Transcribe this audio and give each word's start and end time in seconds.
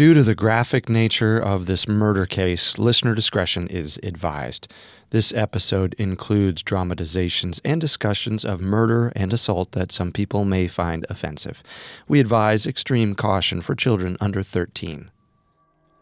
Due 0.00 0.14
to 0.14 0.22
the 0.22 0.34
graphic 0.34 0.88
nature 0.88 1.38
of 1.38 1.66
this 1.66 1.86
murder 1.86 2.24
case, 2.24 2.78
listener 2.78 3.14
discretion 3.14 3.68
is 3.68 4.00
advised. 4.02 4.66
This 5.10 5.30
episode 5.34 5.94
includes 5.98 6.62
dramatizations 6.62 7.60
and 7.66 7.82
discussions 7.82 8.42
of 8.42 8.62
murder 8.62 9.12
and 9.14 9.30
assault 9.30 9.72
that 9.72 9.92
some 9.92 10.10
people 10.10 10.46
may 10.46 10.68
find 10.68 11.04
offensive. 11.10 11.62
We 12.08 12.18
advise 12.18 12.64
extreme 12.64 13.14
caution 13.14 13.60
for 13.60 13.74
children 13.74 14.16
under 14.22 14.42
13. 14.42 15.10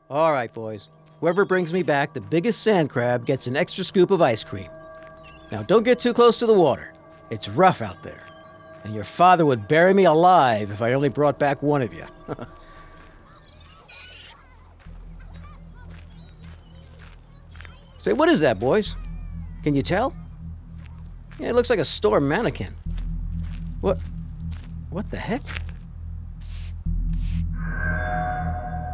All 0.08 0.30
right, 0.30 0.54
boys. 0.54 0.86
Whoever 1.18 1.44
brings 1.44 1.72
me 1.72 1.82
back 1.82 2.12
the 2.12 2.20
biggest 2.20 2.62
sand 2.62 2.90
crab 2.90 3.26
gets 3.26 3.48
an 3.48 3.56
extra 3.56 3.82
scoop 3.82 4.12
of 4.12 4.22
ice 4.22 4.44
cream. 4.44 4.68
Now, 5.50 5.64
don't 5.64 5.82
get 5.82 5.98
too 5.98 6.14
close 6.14 6.38
to 6.38 6.46
the 6.46 6.54
water. 6.54 6.94
It's 7.30 7.48
rough 7.48 7.82
out 7.82 8.00
there. 8.04 8.22
And 8.84 8.94
your 8.94 9.02
father 9.02 9.44
would 9.44 9.66
bury 9.66 9.92
me 9.92 10.04
alive 10.04 10.70
if 10.70 10.82
I 10.82 10.92
only 10.92 11.08
brought 11.08 11.40
back 11.40 11.64
one 11.64 11.82
of 11.82 11.92
you. 11.92 12.04
Say, 18.00 18.12
what 18.12 18.28
is 18.28 18.40
that, 18.40 18.58
boys? 18.58 18.96
Can 19.62 19.74
you 19.74 19.82
tell? 19.82 20.14
Yeah, 21.38 21.50
it 21.50 21.54
looks 21.54 21.70
like 21.70 21.78
a 21.78 21.84
store 21.84 22.20
mannequin. 22.20 22.74
What? 23.80 23.98
What 24.90 25.10
the 25.10 25.16
heck? 25.16 25.42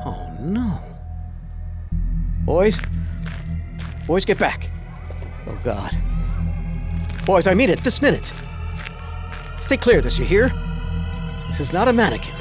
Oh 0.07 0.37
no. 0.41 0.79
Boys? 2.45 2.79
Boys, 4.07 4.25
get 4.25 4.39
back. 4.39 4.69
Oh 5.47 5.59
god. 5.65 5.97
Boys, 7.25 7.47
I 7.47 7.55
mean 7.55 7.71
it, 7.71 7.83
this 7.83 8.03
minute. 8.03 8.33
Stay 9.59 9.79
clear 9.79 9.98
of 9.98 10.05
this, 10.05 10.19
you 10.19 10.27
hear? 10.27 10.51
This 11.48 11.61
is 11.61 11.73
not 11.73 11.89
a 11.89 11.93
mannequin. 11.93 12.34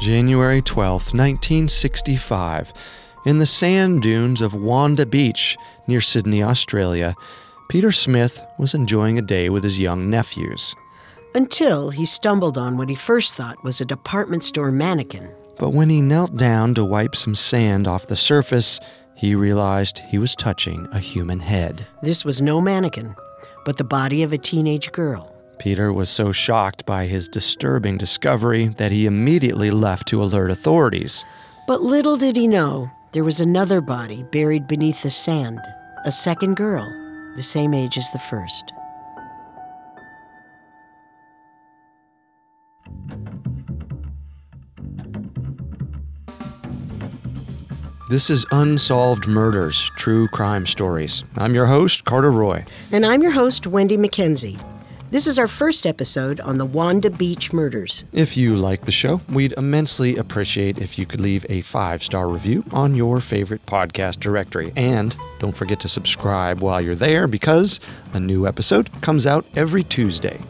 January 0.00 0.62
12th, 0.62 1.12
1965. 1.12 2.72
In 3.24 3.38
the 3.38 3.46
sand 3.46 4.02
dunes 4.02 4.40
of 4.40 4.52
Wanda 4.52 5.06
Beach 5.06 5.56
near 5.86 6.00
Sydney, 6.00 6.42
Australia, 6.42 7.14
Peter 7.68 7.92
Smith 7.92 8.40
was 8.58 8.74
enjoying 8.74 9.16
a 9.16 9.22
day 9.22 9.48
with 9.48 9.62
his 9.62 9.78
young 9.78 10.10
nephews. 10.10 10.74
Until 11.32 11.90
he 11.90 12.04
stumbled 12.04 12.58
on 12.58 12.76
what 12.76 12.88
he 12.88 12.96
first 12.96 13.36
thought 13.36 13.62
was 13.62 13.80
a 13.80 13.84
department 13.84 14.42
store 14.42 14.72
mannequin. 14.72 15.32
But 15.56 15.70
when 15.70 15.88
he 15.88 16.02
knelt 16.02 16.36
down 16.36 16.74
to 16.74 16.84
wipe 16.84 17.14
some 17.14 17.36
sand 17.36 17.86
off 17.86 18.08
the 18.08 18.16
surface, 18.16 18.80
he 19.14 19.36
realized 19.36 20.00
he 20.00 20.18
was 20.18 20.34
touching 20.34 20.88
a 20.90 20.98
human 20.98 21.38
head. 21.38 21.86
This 22.02 22.24
was 22.24 22.42
no 22.42 22.60
mannequin, 22.60 23.14
but 23.64 23.76
the 23.76 23.84
body 23.84 24.24
of 24.24 24.32
a 24.32 24.38
teenage 24.38 24.90
girl. 24.90 25.32
Peter 25.60 25.92
was 25.92 26.10
so 26.10 26.32
shocked 26.32 26.84
by 26.86 27.06
his 27.06 27.28
disturbing 27.28 27.98
discovery 27.98 28.66
that 28.78 28.90
he 28.90 29.06
immediately 29.06 29.70
left 29.70 30.08
to 30.08 30.20
alert 30.24 30.50
authorities. 30.50 31.24
But 31.68 31.82
little 31.82 32.16
did 32.16 32.34
he 32.34 32.48
know 32.48 32.90
there 33.12 33.24
was 33.24 33.40
another 33.40 33.80
body 33.82 34.22
buried 34.32 34.66
beneath 34.66 35.02
the 35.02 35.10
sand, 35.10 35.60
a 36.04 36.10
second 36.10 36.56
girl, 36.56 36.90
the 37.36 37.42
same 37.42 37.74
age 37.74 37.98
as 37.98 38.08
the 38.10 38.18
first. 38.18 38.72
This 48.08 48.28
is 48.28 48.44
Unsolved 48.50 49.26
Murders 49.26 49.90
True 49.96 50.28
Crime 50.28 50.66
Stories. 50.66 51.24
I'm 51.36 51.54
your 51.54 51.66
host, 51.66 52.04
Carter 52.04 52.30
Roy. 52.30 52.64
And 52.90 53.06
I'm 53.06 53.22
your 53.22 53.30
host, 53.30 53.66
Wendy 53.66 53.96
McKenzie. 53.96 54.60
This 55.12 55.26
is 55.26 55.38
our 55.38 55.46
first 55.46 55.84
episode 55.84 56.40
on 56.40 56.56
the 56.56 56.64
Wanda 56.64 57.10
Beach 57.10 57.52
murders. 57.52 58.06
If 58.14 58.34
you 58.34 58.56
like 58.56 58.86
the 58.86 58.90
show, 58.90 59.20
we'd 59.30 59.52
immensely 59.58 60.16
appreciate 60.16 60.78
if 60.78 60.98
you 60.98 61.04
could 61.04 61.20
leave 61.20 61.44
a 61.50 61.60
five 61.60 62.02
star 62.02 62.28
review 62.28 62.64
on 62.70 62.94
your 62.94 63.20
favorite 63.20 63.62
podcast 63.66 64.20
directory. 64.20 64.72
And 64.74 65.14
don't 65.38 65.54
forget 65.54 65.80
to 65.80 65.88
subscribe 65.90 66.60
while 66.60 66.80
you're 66.80 66.94
there 66.94 67.26
because 67.26 67.78
a 68.14 68.20
new 68.20 68.46
episode 68.46 68.88
comes 69.02 69.26
out 69.26 69.44
every 69.54 69.84
Tuesday. 69.84 70.40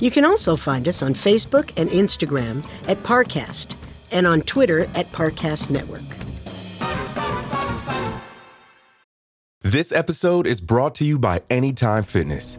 You 0.00 0.10
can 0.10 0.24
also 0.24 0.56
find 0.56 0.88
us 0.88 1.04
on 1.04 1.14
Facebook 1.14 1.70
and 1.76 1.88
Instagram 1.90 2.68
at 2.88 3.00
Parcast 3.04 3.76
and 4.10 4.26
on 4.26 4.42
Twitter 4.42 4.86
at 4.96 5.12
Parcast 5.12 5.70
Network. 5.70 6.02
This 9.62 9.92
episode 9.92 10.48
is 10.48 10.60
brought 10.60 10.96
to 10.96 11.04
you 11.04 11.16
by 11.16 11.42
Anytime 11.48 12.02
Fitness. 12.02 12.58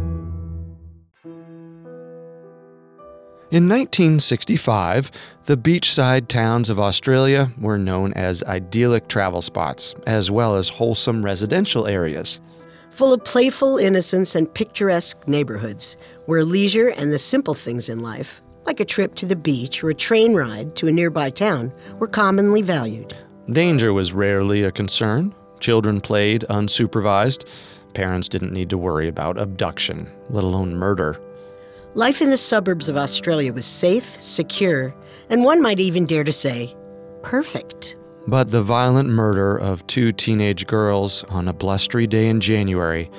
In 3.51 3.67
1965, 3.67 5.11
the 5.45 5.57
beachside 5.57 6.29
towns 6.29 6.69
of 6.69 6.79
Australia 6.79 7.51
were 7.59 7.77
known 7.77 8.13
as 8.13 8.41
idyllic 8.43 9.09
travel 9.09 9.41
spots, 9.41 9.93
as 10.07 10.31
well 10.31 10.55
as 10.55 10.69
wholesome 10.69 11.21
residential 11.21 11.85
areas. 11.85 12.39
Full 12.91 13.11
of 13.11 13.25
playful 13.25 13.77
innocence 13.77 14.35
and 14.35 14.53
picturesque 14.53 15.27
neighborhoods 15.27 15.97
where 16.27 16.45
leisure 16.45 16.91
and 16.91 17.11
the 17.11 17.17
simple 17.17 17.53
things 17.53 17.89
in 17.89 17.99
life, 17.99 18.41
like 18.65 18.79
a 18.79 18.85
trip 18.85 19.15
to 19.15 19.25
the 19.25 19.35
beach 19.35 19.83
or 19.83 19.89
a 19.89 19.93
train 19.93 20.33
ride 20.33 20.77
to 20.77 20.87
a 20.87 20.91
nearby 20.93 21.29
town, 21.29 21.73
were 21.99 22.07
commonly 22.07 22.61
valued. 22.61 23.13
Danger 23.51 23.91
was 23.91 24.13
rarely 24.13 24.63
a 24.63 24.71
concern. 24.71 25.35
Children 25.59 25.99
played 25.99 26.45
unsupervised. 26.49 27.45
Parents 27.95 28.29
didn't 28.29 28.53
need 28.53 28.69
to 28.69 28.77
worry 28.77 29.09
about 29.09 29.37
abduction, 29.37 30.09
let 30.29 30.45
alone 30.45 30.73
murder. 30.73 31.19
Life 31.93 32.21
in 32.21 32.29
the 32.29 32.37
suburbs 32.37 32.87
of 32.87 32.95
Australia 32.95 33.51
was 33.51 33.65
safe, 33.65 34.15
secure, 34.21 34.95
and 35.29 35.43
one 35.43 35.61
might 35.61 35.81
even 35.81 36.05
dare 36.05 36.23
to 36.23 36.31
say, 36.31 36.73
perfect. 37.21 37.97
But 38.27 38.51
the 38.51 38.63
violent 38.63 39.09
murder 39.09 39.57
of 39.57 39.85
two 39.87 40.13
teenage 40.13 40.67
girls 40.67 41.25
on 41.25 41.49
a 41.49 41.53
blustery 41.53 42.07
day 42.07 42.29
in 42.29 42.39
January 42.39 43.11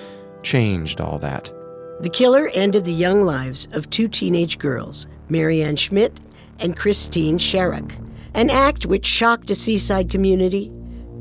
changed 0.42 1.02
all 1.02 1.18
that. 1.18 1.52
The 2.00 2.08
killer 2.08 2.50
ended 2.54 2.86
the 2.86 2.94
young 2.94 3.22
lives 3.22 3.68
of 3.72 3.90
two 3.90 4.08
teenage 4.08 4.56
girls, 4.58 5.06
Marianne 5.28 5.76
Schmidt 5.76 6.18
and 6.58 6.74
Christine 6.74 7.36
Sharrock, 7.36 7.92
an 8.32 8.48
act 8.48 8.86
which 8.86 9.04
shocked 9.04 9.50
a 9.50 9.54
seaside 9.54 10.08
community 10.08 10.68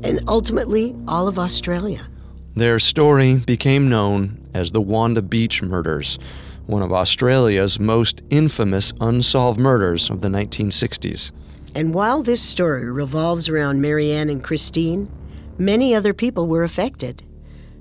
and 0.02 0.20
ultimately 0.26 0.96
all 1.06 1.28
of 1.28 1.38
Australia. 1.38 2.08
Their 2.54 2.78
story 2.78 3.36
became 3.36 3.90
known 3.90 4.38
as 4.54 4.72
the 4.72 4.80
Wanda 4.80 5.20
Beach 5.20 5.62
murders, 5.62 6.18
one 6.66 6.82
of 6.82 6.92
Australia's 6.92 7.78
most 7.78 8.22
infamous 8.30 8.92
unsolved 9.00 9.58
murders 9.58 10.10
of 10.10 10.20
the 10.20 10.28
1960s. 10.28 11.32
And 11.74 11.94
while 11.94 12.22
this 12.22 12.42
story 12.42 12.90
revolves 12.90 13.48
around 13.48 13.80
Marianne 13.80 14.28
and 14.28 14.44
Christine, 14.44 15.10
many 15.58 15.94
other 15.94 16.12
people 16.12 16.46
were 16.46 16.64
affected. 16.64 17.22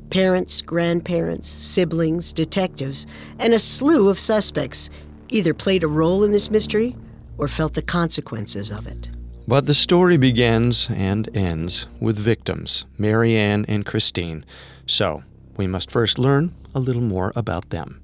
Parents, 0.09 0.61
grandparents, 0.61 1.49
siblings, 1.49 2.33
detectives, 2.33 3.07
and 3.39 3.53
a 3.53 3.59
slew 3.59 4.09
of 4.09 4.19
suspects 4.19 4.89
either 5.29 5.53
played 5.53 5.83
a 5.83 5.87
role 5.87 6.23
in 6.23 6.31
this 6.31 6.51
mystery 6.51 6.95
or 7.37 7.47
felt 7.47 7.73
the 7.73 7.81
consequences 7.81 8.71
of 8.71 8.87
it. 8.87 9.09
But 9.47 9.65
the 9.65 9.73
story 9.73 10.17
begins 10.17 10.87
and 10.89 11.35
ends 11.35 11.87
with 11.99 12.17
victims, 12.17 12.85
Marianne 12.97 13.65
and 13.67 13.85
Christine. 13.85 14.45
So, 14.85 15.23
we 15.57 15.67
must 15.67 15.91
first 15.91 16.19
learn 16.19 16.53
a 16.75 16.79
little 16.79 17.01
more 17.01 17.33
about 17.35 17.69
them. 17.69 18.00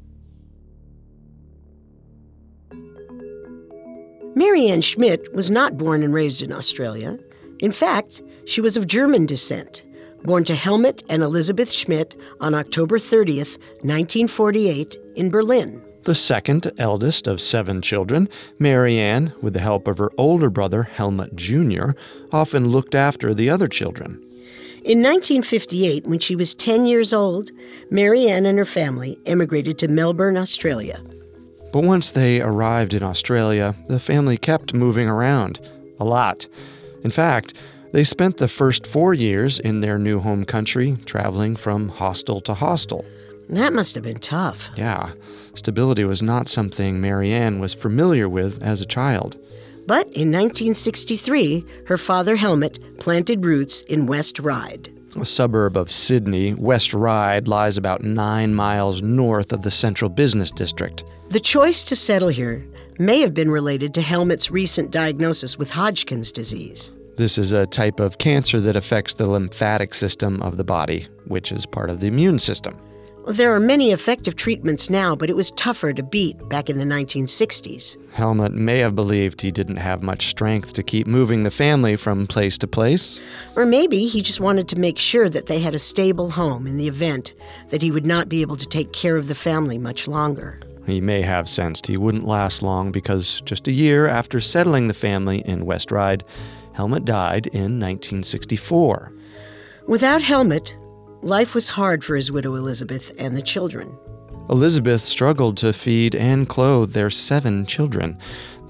Marianne 4.38 4.82
Schmidt 4.82 5.34
was 5.34 5.50
not 5.50 5.80
born 5.80 6.04
and 6.04 6.14
raised 6.14 6.44
in 6.44 6.52
Australia. 6.52 7.18
In 7.58 7.72
fact, 7.72 8.22
she 8.46 8.62
was 8.62 8.78
of 8.78 8.86
German 8.86 9.26
descent, 9.26 9.82
born 10.22 10.44
to 10.44 10.54
Helmut 10.54 11.02
and 11.10 11.24
Elizabeth 11.24 11.72
Schmidt 11.72 12.16
on 12.40 12.54
October 12.54 13.00
30th, 13.00 13.58
1948, 13.82 14.96
in 15.16 15.32
Berlin. 15.32 15.84
The 16.04 16.14
second 16.14 16.72
eldest 16.78 17.26
of 17.26 17.42
seven 17.42 17.82
children, 17.82 18.30
Marianne, 18.60 19.34
with 19.42 19.54
the 19.54 19.60
help 19.60 19.88
of 19.88 19.98
her 19.98 20.12
older 20.20 20.52
brother, 20.52 20.84
Helmut 20.84 21.36
Jr., 21.36 21.94
often 22.32 22.68
looked 22.68 22.94
after 22.94 23.34
the 23.34 23.50
other 23.50 23.68
children. 23.68 24.22
In 24.84 25.02
1958, 25.02 26.06
when 26.06 26.20
she 26.20 26.36
was 26.36 26.54
10 26.54 26.86
years 26.86 27.12
old, 27.12 27.50
Marianne 27.90 28.46
and 28.46 28.60
her 28.60 28.66
family 28.66 29.18
emigrated 29.26 29.80
to 29.80 29.88
Melbourne, 29.88 30.38
Australia. 30.38 31.02
But 31.72 31.84
once 31.84 32.12
they 32.12 32.42
arrived 32.42 32.94
in 32.94 33.04
Australia, 33.04 33.76
the 33.88 34.00
family 34.00 34.38
kept 34.38 34.74
moving 34.74 35.08
around. 35.08 35.60
A 36.00 36.06
lot. 36.06 36.48
In 37.04 37.12
fact, 37.12 37.54
they 37.94 38.04
spent 38.04 38.38
the 38.38 38.48
first 38.48 38.86
four 38.86 39.14
years 39.14 39.60
in 39.60 39.82
their 39.82 39.98
new 39.98 40.20
home 40.20 40.46
country, 40.46 40.98
traveling 41.06 41.56
from 41.56 41.90
hostel 41.90 42.42
to 42.42 42.54
hostel. 42.54 43.06
That 43.50 43.74
must 43.74 43.96
have 43.96 44.04
been 44.04 44.20
tough. 44.20 44.70
Yeah, 44.76 45.12
stability 45.54 46.04
was 46.04 46.22
not 46.22 46.50
something 46.50 47.00
Marianne 47.00 47.60
was 47.60 47.74
familiar 47.74 48.28
with 48.28 48.62
as 48.62 48.82
a 48.82 48.86
child. 48.86 49.38
But 49.88 50.08
in 50.08 50.32
1963, 50.34 51.66
her 51.86 51.98
father 51.98 52.36
Helmut 52.36 52.98
planted 52.98 53.46
roots 53.46 53.84
in 53.84 54.06
West 54.06 54.40
Ryde. 54.40 54.94
A 55.16 55.26
suburb 55.26 55.78
of 55.78 55.90
Sydney, 55.90 56.54
West 56.56 56.94
Ryde 56.94 57.48
lies 57.48 57.78
about 57.78 58.04
nine 58.04 58.54
miles 58.54 59.02
north 59.02 59.54
of 59.54 59.62
the 59.62 59.72
central 59.72 60.10
business 60.10 60.52
district. 60.52 61.06
The 61.30 61.42
choice 61.42 61.84
to 61.86 61.96
settle 61.98 62.30
here 62.30 62.66
may 63.00 63.20
have 63.20 63.34
been 63.34 63.52
related 63.52 63.94
to 63.96 64.02
Helmut's 64.02 64.50
recent 64.50 64.92
diagnosis 64.92 65.58
with 65.58 65.70
Hodgkin's 65.70 66.32
disease. 66.32 66.90
This 67.18 67.38
is 67.38 67.52
a 67.52 67.68
type 67.68 68.00
of 68.00 68.18
cancer 68.18 68.62
that 68.62 68.78
affects 68.78 69.16
the 69.16 69.28
lymphatic 69.28 69.94
system 69.94 70.42
of 70.42 70.56
the 70.56 70.64
body, 70.64 71.06
which 71.26 71.52
is 71.52 71.66
part 71.66 71.90
of 71.90 72.00
the 72.00 72.08
immune 72.08 72.40
system. 72.40 72.78
There 73.28 73.54
are 73.54 73.60
many 73.60 73.92
effective 73.92 74.38
treatments 74.38 74.90
now, 74.90 75.18
but 75.18 75.30
it 75.30 75.36
was 75.36 75.52
tougher 75.52 75.92
to 75.92 76.02
beat 76.02 76.48
back 76.48 76.70
in 76.70 76.78
the 76.78 76.86
1960s. 76.86 77.98
Helmut 78.14 78.54
may 78.54 78.78
have 78.78 78.96
believed 78.96 79.42
he 79.42 79.52
didn't 79.52 79.78
have 79.78 80.02
much 80.02 80.30
strength 80.30 80.72
to 80.74 80.82
keep 80.82 81.08
moving 81.08 81.44
the 81.44 81.52
family 81.52 81.98
from 81.98 82.26
place 82.26 82.58
to 82.60 82.68
place. 82.68 83.20
Or 83.58 83.66
maybe 83.66 84.08
he 84.08 84.22
just 84.22 84.40
wanted 84.40 84.70
to 84.70 84.80
make 84.80 84.98
sure 84.98 85.30
that 85.30 85.48
they 85.48 85.60
had 85.60 85.76
a 85.76 85.80
stable 85.80 86.30
home 86.32 86.66
in 86.66 86.78
the 86.78 86.88
event 86.88 87.36
that 87.68 87.82
he 87.82 87.92
would 87.92 88.06
not 88.06 88.30
be 88.30 88.42
able 88.42 88.56
to 88.56 88.66
take 88.66 88.94
care 88.94 89.18
of 89.18 89.28
the 89.28 89.36
family 89.36 89.78
much 89.78 90.08
longer. 90.08 90.62
He 90.88 91.00
may 91.02 91.22
have 91.22 91.48
sensed 91.48 91.86
he 91.86 91.98
wouldn't 91.98 92.26
last 92.26 92.64
long 92.64 92.92
because 92.92 93.42
just 93.42 93.68
a 93.68 93.72
year 93.72 94.08
after 94.08 94.40
settling 94.40 94.88
the 94.88 94.96
family 94.96 95.44
in 95.46 95.68
West 95.68 95.92
Ryde, 95.92 96.24
Helmut 96.74 97.06
died 97.06 97.48
in 97.48 97.80
1964. 97.80 99.12
Without 99.86 100.24
Helmut, 100.24 100.76
Life 101.22 101.56
was 101.56 101.70
hard 101.70 102.04
for 102.04 102.16
his 102.16 102.32
widow 102.32 102.56
Elizabeth 102.56 103.12
and 103.18 103.36
the 103.36 103.42
children. 103.42 103.98
Elizabeth 104.50 105.02
struggled 105.02 105.58
to 105.58 105.74
feed 105.74 106.16
and 106.16 106.48
clothe 106.48 106.94
their 106.94 107.10
seven 107.10 107.66
children. 107.66 108.18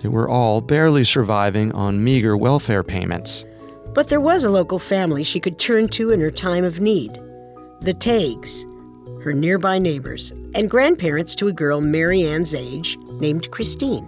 They 0.02 0.08
were 0.08 0.30
all 0.30 0.62
barely 0.62 1.04
surviving 1.04 1.72
on 1.74 2.04
meager 2.04 2.38
welfare 2.38 2.84
payments. 2.84 3.46
But 3.94 4.10
there 4.10 4.22
was 4.22 4.44
a 4.44 4.50
local 4.50 4.80
family 4.80 5.24
she 5.24 5.40
could 5.40 5.60
turn 5.60 5.90
to 5.90 6.12
in 6.12 6.22
her 6.22 6.32
time 6.32 6.64
of 6.64 6.80
need 6.80 7.14
the 7.82 7.94
Taigs, 7.94 8.64
her 9.24 9.34
nearby 9.34 9.78
neighbors, 9.78 10.32
and 10.56 10.70
grandparents 10.70 11.36
to 11.36 11.48
a 11.48 11.54
girl 11.54 11.82
Marianne's 11.82 12.54
age 12.54 12.98
named 13.20 13.50
Christine. 13.52 14.06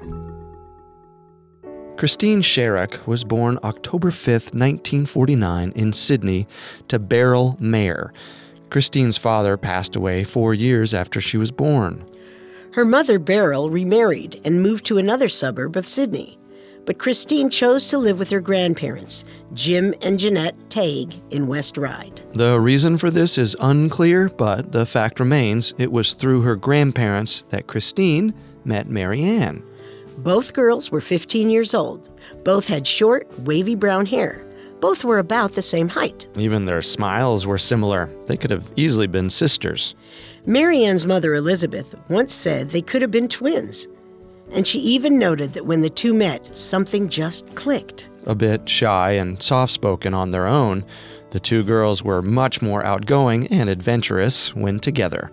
Christine 1.98 2.42
Sharrock 2.42 3.06
was 3.06 3.26
born 3.26 3.60
October 3.64 4.10
5, 4.10 4.54
1949, 4.54 5.74
in 5.76 5.92
Sydney 5.92 6.48
to 6.88 6.98
Beryl 6.98 7.58
Mayer. 7.60 8.14
Christine's 8.70 9.18
father 9.18 9.58
passed 9.58 9.96
away 9.96 10.24
four 10.24 10.54
years 10.54 10.94
after 10.94 11.20
she 11.20 11.38
was 11.38 11.52
born. 11.52 12.06
Her 12.74 12.86
mother, 12.86 13.20
Beryl, 13.20 13.70
remarried 13.70 14.40
and 14.46 14.64
moved 14.64 14.86
to 14.86 14.98
another 14.98 15.28
suburb 15.28 15.76
of 15.76 15.88
Sydney. 15.88 16.40
But 16.90 16.98
Christine 16.98 17.52
chose 17.52 17.88
to 17.90 18.00
live 18.00 18.18
with 18.18 18.32
her 18.32 18.40
grandparents, 18.40 19.24
Jim 19.54 19.94
and 20.02 20.18
Jeanette 20.18 20.58
Taig, 20.70 21.22
in 21.30 21.46
West 21.46 21.78
Ryde. 21.78 22.24
The 22.34 22.60
reason 22.60 22.98
for 22.98 23.12
this 23.12 23.38
is 23.38 23.56
unclear, 23.60 24.30
but 24.30 24.72
the 24.72 24.88
fact 24.88 25.20
remains 25.20 25.72
it 25.78 25.92
was 25.92 26.14
through 26.14 26.42
her 26.42 26.56
grandparents 26.56 27.44
that 27.52 27.68
Christine 27.68 28.34
met 28.66 28.90
Marianne. 28.90 29.64
Both 30.18 30.54
girls 30.54 30.92
were 30.92 31.00
15 31.00 31.52
years 31.52 31.76
old. 31.76 32.10
Both 32.44 32.66
had 32.66 32.88
short, 32.88 33.30
wavy 33.42 33.76
brown 33.76 34.08
hair. 34.08 34.44
Both 34.80 35.04
were 35.04 35.20
about 35.20 35.54
the 35.54 35.62
same 35.62 35.90
height. 35.90 36.28
Even 36.38 36.66
their 36.66 36.82
smiles 36.82 37.46
were 37.46 37.60
similar. 37.60 38.10
They 38.26 38.36
could 38.36 38.50
have 38.50 38.68
easily 38.78 39.06
been 39.06 39.30
sisters. 39.30 39.94
Marianne's 40.48 41.06
mother, 41.06 41.36
Elizabeth, 41.36 41.94
once 42.10 42.34
said 42.34 42.72
they 42.72 42.82
could 42.82 43.04
have 43.04 43.12
been 43.12 43.28
twins. 43.28 43.88
And 44.52 44.66
she 44.66 44.80
even 44.80 45.20
noted 45.20 45.54
that 45.54 45.66
when 45.66 45.82
the 45.82 45.90
two 45.90 46.14
met, 46.14 46.56
something 46.56 47.10
just 47.10 47.54
clicked. 47.56 48.10
A 48.26 48.36
bit 48.36 48.68
shy 48.68 49.12
and 49.12 49.42
soft 49.42 49.72
spoken 49.72 50.14
on 50.14 50.32
their 50.32 50.48
own, 50.48 50.84
the 51.32 51.40
two 51.40 51.64
girls 51.64 52.04
were 52.04 52.22
much 52.22 52.62
more 52.62 52.84
outgoing 52.84 53.48
and 53.48 53.70
adventurous 53.70 54.56
when 54.56 54.80
together. 54.80 55.32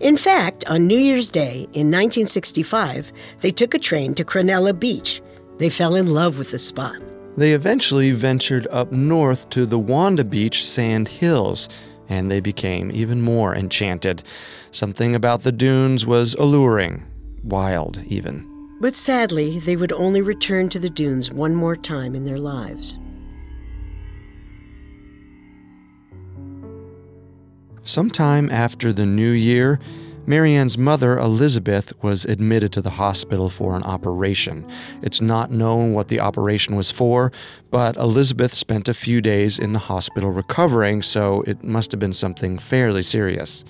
In 0.00 0.16
fact, 0.16 0.64
on 0.68 0.86
New 0.86 0.98
Year's 0.98 1.30
Day 1.30 1.66
in 1.72 1.90
1965, 1.90 3.12
they 3.40 3.50
took 3.50 3.74
a 3.74 3.78
train 3.78 4.14
to 4.14 4.24
Cronulla 4.24 4.78
Beach. 4.78 5.22
They 5.58 5.70
fell 5.70 5.94
in 5.94 6.12
love 6.12 6.38
with 6.38 6.50
the 6.50 6.58
spot. 6.58 6.96
They 7.36 7.52
eventually 7.52 8.10
ventured 8.12 8.66
up 8.70 8.90
north 8.90 9.48
to 9.50 9.64
the 9.64 9.78
Wanda 9.78 10.24
Beach 10.24 10.66
Sand 10.66 11.08
Hills, 11.08 11.68
and 12.08 12.30
they 12.30 12.40
became 12.40 12.90
even 12.92 13.20
more 13.20 13.54
enchanted. 13.54 14.22
Something 14.70 15.14
about 15.14 15.42
the 15.42 15.52
dunes 15.52 16.04
was 16.04 16.34
alluring, 16.34 17.04
wild 17.44 18.02
even. 18.06 18.47
But 18.80 18.96
sadly, 18.96 19.58
they 19.58 19.76
would 19.76 19.92
only 19.92 20.22
return 20.22 20.68
to 20.70 20.78
the 20.78 20.90
dunes 20.90 21.32
one 21.32 21.54
more 21.54 21.76
time 21.76 22.14
in 22.14 22.24
their 22.24 22.38
lives. 22.38 23.00
Sometime 27.82 28.50
after 28.50 28.92
the 28.92 29.06
new 29.06 29.30
year, 29.30 29.80
Marianne's 30.26 30.76
mother, 30.76 31.18
Elizabeth, 31.18 31.90
was 32.02 32.26
admitted 32.26 32.70
to 32.72 32.82
the 32.82 32.90
hospital 32.90 33.48
for 33.48 33.74
an 33.74 33.82
operation. 33.82 34.64
It's 35.00 35.22
not 35.22 35.50
known 35.50 35.94
what 35.94 36.08
the 36.08 36.20
operation 36.20 36.76
was 36.76 36.90
for, 36.90 37.32
but 37.70 37.96
Elizabeth 37.96 38.52
spent 38.52 38.88
a 38.90 38.94
few 38.94 39.22
days 39.22 39.58
in 39.58 39.72
the 39.72 39.78
hospital 39.78 40.30
recovering, 40.30 41.00
so 41.02 41.42
it 41.46 41.64
must 41.64 41.90
have 41.92 41.98
been 41.98 42.12
something 42.12 42.58
fairly 42.58 43.02
serious. 43.02 43.64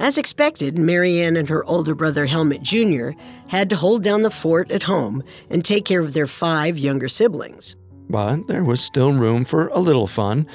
As 0.00 0.16
expected, 0.16 0.78
Marianne 0.78 1.36
and 1.36 1.48
her 1.48 1.64
older 1.64 1.94
brother 1.94 2.26
Helmut 2.26 2.62
Jr. 2.62 3.10
had 3.48 3.68
to 3.70 3.76
hold 3.76 4.04
down 4.04 4.22
the 4.22 4.30
fort 4.30 4.70
at 4.70 4.84
home 4.84 5.24
and 5.50 5.64
take 5.64 5.84
care 5.84 6.00
of 6.00 6.12
their 6.12 6.26
five 6.28 6.78
younger 6.78 7.08
siblings. 7.08 7.74
But 8.08 8.46
there 8.46 8.64
was 8.64 8.80
still 8.80 9.12
room 9.12 9.44
for 9.44 9.68
a 9.68 9.80
little 9.80 10.06
fun. 10.06 10.46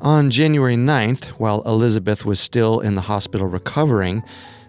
On 0.00 0.30
January 0.30 0.76
9th, 0.76 1.24
while 1.38 1.62
Elizabeth 1.62 2.24
was 2.24 2.38
still 2.38 2.78
in 2.78 2.94
the 2.94 3.00
hospital 3.00 3.48
recovering, 3.48 4.22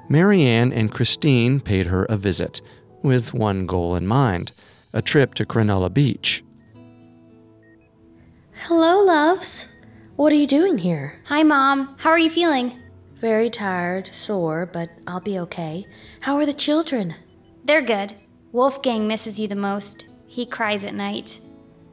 Marianne 0.10 0.74
and 0.74 0.92
Christine 0.92 1.60
paid 1.60 1.86
her 1.86 2.06
a 2.06 2.18
visit, 2.18 2.62
with 3.04 3.34
one 3.34 3.68
goal 3.68 3.96
in 3.96 4.08
mind 4.08 4.52
a 4.92 5.04
trip 5.04 5.36
to 5.36 5.46
Cronulla 5.46 5.94
Beach. 5.94 6.44
Hello, 8.54 9.04
loves. 9.04 9.68
What 10.16 10.34
are 10.34 10.36
you 10.36 10.48
doing 10.48 10.80
here? 10.80 11.22
Hi, 11.26 11.44
Mom. 11.44 11.96
How 12.00 12.10
are 12.10 12.20
you 12.20 12.32
feeling? 12.32 12.74
Very 13.22 13.50
tired, 13.50 14.10
sore, 14.14 14.66
but 14.66 14.90
I'll 15.06 15.20
be 15.20 15.40
okay. 15.40 15.86
How 16.22 16.38
are 16.38 16.46
the 16.46 16.54
children? 16.54 17.16
They're 17.66 17.82
good. 17.82 18.16
Wolfgang 18.54 19.08
misses 19.08 19.40
you 19.40 19.48
the 19.48 19.56
most. 19.56 20.08
He 20.28 20.46
cries 20.46 20.86
at 20.86 20.94
night. 20.94 21.40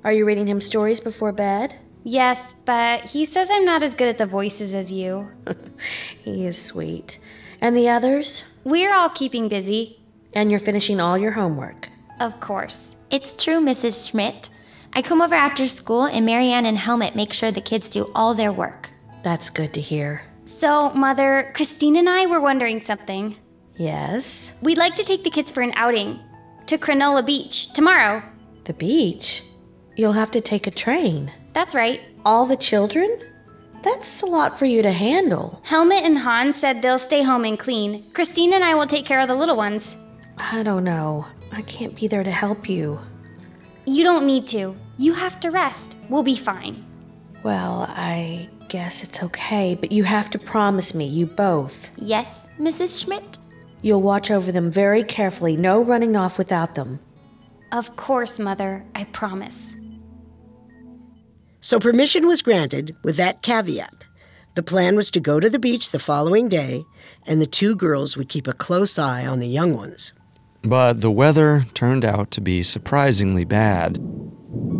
Are 0.04 0.12
you 0.12 0.24
reading 0.24 0.46
him 0.46 0.60
stories 0.60 1.00
before 1.00 1.32
bed? 1.32 1.74
Yes, 2.04 2.54
but 2.64 3.06
he 3.06 3.24
says 3.24 3.48
I'm 3.50 3.64
not 3.64 3.82
as 3.82 3.94
good 3.94 4.06
at 4.06 4.18
the 4.18 4.26
voices 4.26 4.72
as 4.72 4.92
you. 4.92 5.28
he 6.22 6.46
is 6.46 6.62
sweet. 6.62 7.18
And 7.60 7.76
the 7.76 7.88
others? 7.88 8.44
We're 8.62 8.94
all 8.94 9.08
keeping 9.08 9.48
busy. 9.48 10.00
And 10.32 10.48
you're 10.48 10.60
finishing 10.60 11.00
all 11.00 11.18
your 11.18 11.32
homework? 11.32 11.88
Of 12.20 12.38
course. 12.38 12.94
It's 13.10 13.42
true, 13.42 13.60
Mrs. 13.60 14.10
Schmidt. 14.10 14.48
I 14.92 15.02
come 15.02 15.20
over 15.20 15.34
after 15.34 15.66
school, 15.66 16.04
and 16.04 16.24
Marianne 16.24 16.66
and 16.66 16.78
Helmut 16.78 17.16
make 17.16 17.32
sure 17.32 17.50
the 17.50 17.60
kids 17.60 17.90
do 17.90 18.12
all 18.14 18.34
their 18.34 18.52
work. 18.52 18.90
That's 19.24 19.50
good 19.50 19.74
to 19.74 19.80
hear. 19.80 20.22
So, 20.58 20.88
Mother, 20.90 21.52
Christine 21.54 21.96
and 21.96 22.08
I 22.08 22.24
were 22.24 22.40
wondering 22.40 22.80
something. 22.80 23.36
Yes? 23.76 24.54
We'd 24.62 24.78
like 24.78 24.94
to 24.94 25.04
take 25.04 25.22
the 25.22 25.28
kids 25.30 25.52
for 25.52 25.60
an 25.60 25.74
outing 25.76 26.18
to 26.64 26.78
Cronulla 26.78 27.26
Beach 27.26 27.74
tomorrow. 27.74 28.22
The 28.64 28.72
beach? 28.72 29.42
You'll 29.96 30.14
have 30.14 30.30
to 30.30 30.40
take 30.40 30.66
a 30.66 30.70
train. 30.70 31.30
That's 31.52 31.74
right. 31.74 32.00
All 32.24 32.46
the 32.46 32.56
children? 32.56 33.20
That's 33.82 34.22
a 34.22 34.26
lot 34.26 34.58
for 34.58 34.64
you 34.64 34.80
to 34.80 34.92
handle. 34.92 35.60
Helmut 35.62 36.04
and 36.04 36.18
Hans 36.18 36.56
said 36.56 36.80
they'll 36.80 36.98
stay 36.98 37.22
home 37.22 37.44
and 37.44 37.58
clean. 37.58 38.02
Christine 38.14 38.54
and 38.54 38.64
I 38.64 38.74
will 38.74 38.86
take 38.86 39.04
care 39.04 39.20
of 39.20 39.28
the 39.28 39.34
little 39.34 39.56
ones. 39.56 39.94
I 40.38 40.62
don't 40.62 40.84
know. 40.84 41.26
I 41.52 41.60
can't 41.62 41.94
be 41.94 42.08
there 42.08 42.24
to 42.24 42.30
help 42.30 42.66
you. 42.66 42.98
You 43.84 44.04
don't 44.04 44.26
need 44.26 44.46
to. 44.48 44.74
You 44.96 45.12
have 45.12 45.38
to 45.40 45.50
rest. 45.50 45.96
We'll 46.08 46.22
be 46.22 46.34
fine. 46.34 46.82
Well, 47.42 47.86
I 47.90 48.48
guess 48.68 49.02
it's 49.02 49.22
okay, 49.22 49.74
but 49.74 49.92
you 49.92 50.04
have 50.04 50.30
to 50.30 50.38
promise 50.38 50.94
me, 50.94 51.06
you 51.06 51.26
both. 51.26 51.90
Yes, 51.96 52.50
Mrs. 52.58 53.04
Schmidt? 53.04 53.38
You'll 53.82 54.02
watch 54.02 54.30
over 54.30 54.50
them 54.50 54.70
very 54.70 55.04
carefully, 55.04 55.56
no 55.56 55.82
running 55.82 56.16
off 56.16 56.38
without 56.38 56.74
them. 56.74 57.00
Of 57.72 57.96
course, 57.96 58.38
Mother, 58.38 58.84
I 58.94 59.04
promise. 59.04 59.76
So 61.60 61.80
permission 61.80 62.26
was 62.26 62.42
granted 62.42 62.96
with 63.02 63.16
that 63.16 63.42
caveat. 63.42 64.04
The 64.54 64.62
plan 64.62 64.96
was 64.96 65.10
to 65.10 65.20
go 65.20 65.38
to 65.40 65.50
the 65.50 65.58
beach 65.58 65.90
the 65.90 65.98
following 65.98 66.48
day, 66.48 66.84
and 67.26 67.42
the 67.42 67.46
two 67.46 67.76
girls 67.76 68.16
would 68.16 68.28
keep 68.28 68.46
a 68.46 68.52
close 68.52 68.98
eye 68.98 69.26
on 69.26 69.38
the 69.38 69.48
young 69.48 69.76
ones. 69.76 70.14
But 70.62 71.00
the 71.00 71.10
weather 71.10 71.66
turned 71.74 72.04
out 72.04 72.30
to 72.32 72.40
be 72.40 72.62
surprisingly 72.62 73.44
bad. 73.44 73.98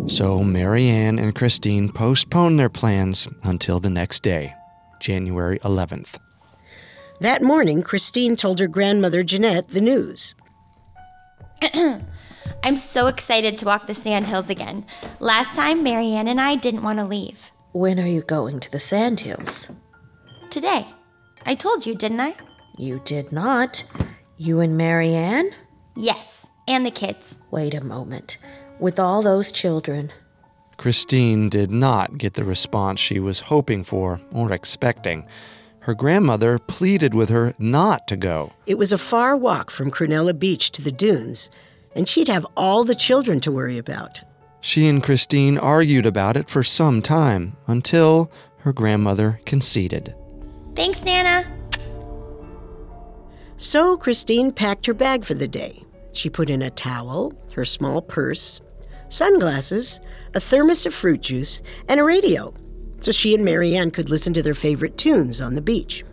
So 0.07 0.43
Marianne 0.43 1.19
and 1.19 1.35
Christine 1.35 1.91
postponed 1.91 2.59
their 2.59 2.69
plans 2.69 3.27
until 3.43 3.79
the 3.79 3.89
next 3.89 4.23
day, 4.23 4.53
January 4.99 5.59
11th. 5.59 6.15
That 7.19 7.41
morning, 7.41 7.81
Christine 7.81 8.35
told 8.35 8.59
her 8.59 8.67
grandmother 8.67 9.23
Jeanette 9.23 9.69
the 9.69 9.81
news. 9.81 10.35
I'm 12.63 12.77
so 12.77 13.07
excited 13.07 13.57
to 13.57 13.65
walk 13.65 13.87
the 13.87 13.93
sandhills 13.93 14.49
again. 14.49 14.85
Last 15.19 15.55
time, 15.55 15.83
Marianne 15.83 16.27
and 16.27 16.39
I 16.39 16.55
didn't 16.55 16.83
want 16.83 16.99
to 16.99 17.05
leave. 17.05 17.51
When 17.71 17.99
are 17.99 18.07
you 18.07 18.21
going 18.21 18.59
to 18.61 18.71
the 18.71 18.79
sandhills? 18.79 19.67
Today. 20.49 20.87
I 21.45 21.55
told 21.55 21.85
you, 21.85 21.95
didn't 21.95 22.19
I? 22.19 22.35
You 22.77 23.01
did 23.03 23.31
not. 23.31 23.83
You 24.37 24.59
and 24.59 24.77
Marianne? 24.77 25.51
Yes, 25.95 26.47
and 26.67 26.85
the 26.85 26.91
kids. 26.91 27.37
Wait 27.51 27.73
a 27.73 27.83
moment. 27.83 28.37
With 28.79 28.99
all 28.99 29.21
those 29.21 29.51
children. 29.51 30.11
Christine 30.77 31.49
did 31.49 31.71
not 31.71 32.17
get 32.17 32.35
the 32.35 32.43
response 32.43 32.99
she 32.99 33.19
was 33.19 33.39
hoping 33.39 33.83
for 33.83 34.21
or 34.31 34.53
expecting. 34.53 35.25
Her 35.79 35.95
grandmother 35.95 36.59
pleaded 36.59 37.13
with 37.13 37.29
her 37.29 37.53
not 37.57 38.07
to 38.09 38.15
go. 38.15 38.51
It 38.65 38.77
was 38.77 38.91
a 38.91 38.97
far 38.97 39.35
walk 39.35 39.71
from 39.71 39.89
Cronulla 39.89 40.37
Beach 40.37 40.71
to 40.73 40.81
the 40.81 40.91
dunes, 40.91 41.49
and 41.95 42.07
she'd 42.07 42.27
have 42.27 42.45
all 42.55 42.83
the 42.83 42.93
children 42.93 43.39
to 43.39 43.51
worry 43.51 43.77
about. 43.77 44.21
She 44.61 44.87
and 44.87 45.01
Christine 45.01 45.57
argued 45.57 46.05
about 46.05 46.37
it 46.37 46.49
for 46.49 46.61
some 46.61 47.01
time 47.01 47.55
until 47.67 48.31
her 48.59 48.73
grandmother 48.73 49.39
conceded. 49.45 50.13
Thanks, 50.75 51.01
Nana. 51.03 51.45
So 53.55 53.97
Christine 53.97 54.51
packed 54.51 54.85
her 54.85 54.93
bag 54.93 55.25
for 55.25 55.33
the 55.33 55.47
day. 55.47 55.83
She 56.11 56.29
put 56.29 56.49
in 56.49 56.61
a 56.61 56.69
towel, 56.69 57.33
her 57.53 57.65
small 57.65 58.01
purse, 58.01 58.61
sunglasses, 59.09 59.99
a 60.33 60.39
thermos 60.39 60.85
of 60.85 60.93
fruit 60.93 61.21
juice, 61.21 61.61
and 61.87 61.99
a 61.99 62.03
radio, 62.03 62.53
so 62.99 63.11
she 63.11 63.33
and 63.33 63.45
Marianne 63.45 63.91
could 63.91 64.09
listen 64.09 64.33
to 64.33 64.43
their 64.43 64.53
favorite 64.53 64.97
tunes 64.97 65.39
on 65.39 65.55
the 65.55 65.61
beach. 65.61 66.03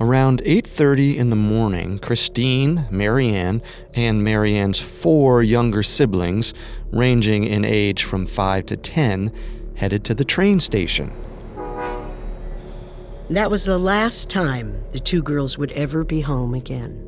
Around 0.00 0.42
8:30 0.44 1.16
in 1.16 1.30
the 1.30 1.36
morning, 1.36 1.98
Christine, 1.98 2.86
Marianne, 2.90 3.60
and 3.94 4.22
Marianne's 4.22 4.78
four 4.78 5.42
younger 5.42 5.82
siblings, 5.82 6.54
ranging 6.92 7.42
in 7.44 7.64
age 7.64 8.04
from 8.04 8.24
5 8.24 8.66
to 8.66 8.76
10, 8.76 9.32
headed 9.74 10.04
to 10.04 10.14
the 10.14 10.24
train 10.24 10.60
station. 10.60 11.12
That 13.30 13.50
was 13.50 13.64
the 13.64 13.78
last 13.78 14.30
time 14.30 14.82
the 14.92 15.00
two 15.00 15.22
girls 15.22 15.58
would 15.58 15.72
ever 15.72 16.04
be 16.04 16.20
home 16.20 16.54
again. 16.54 17.07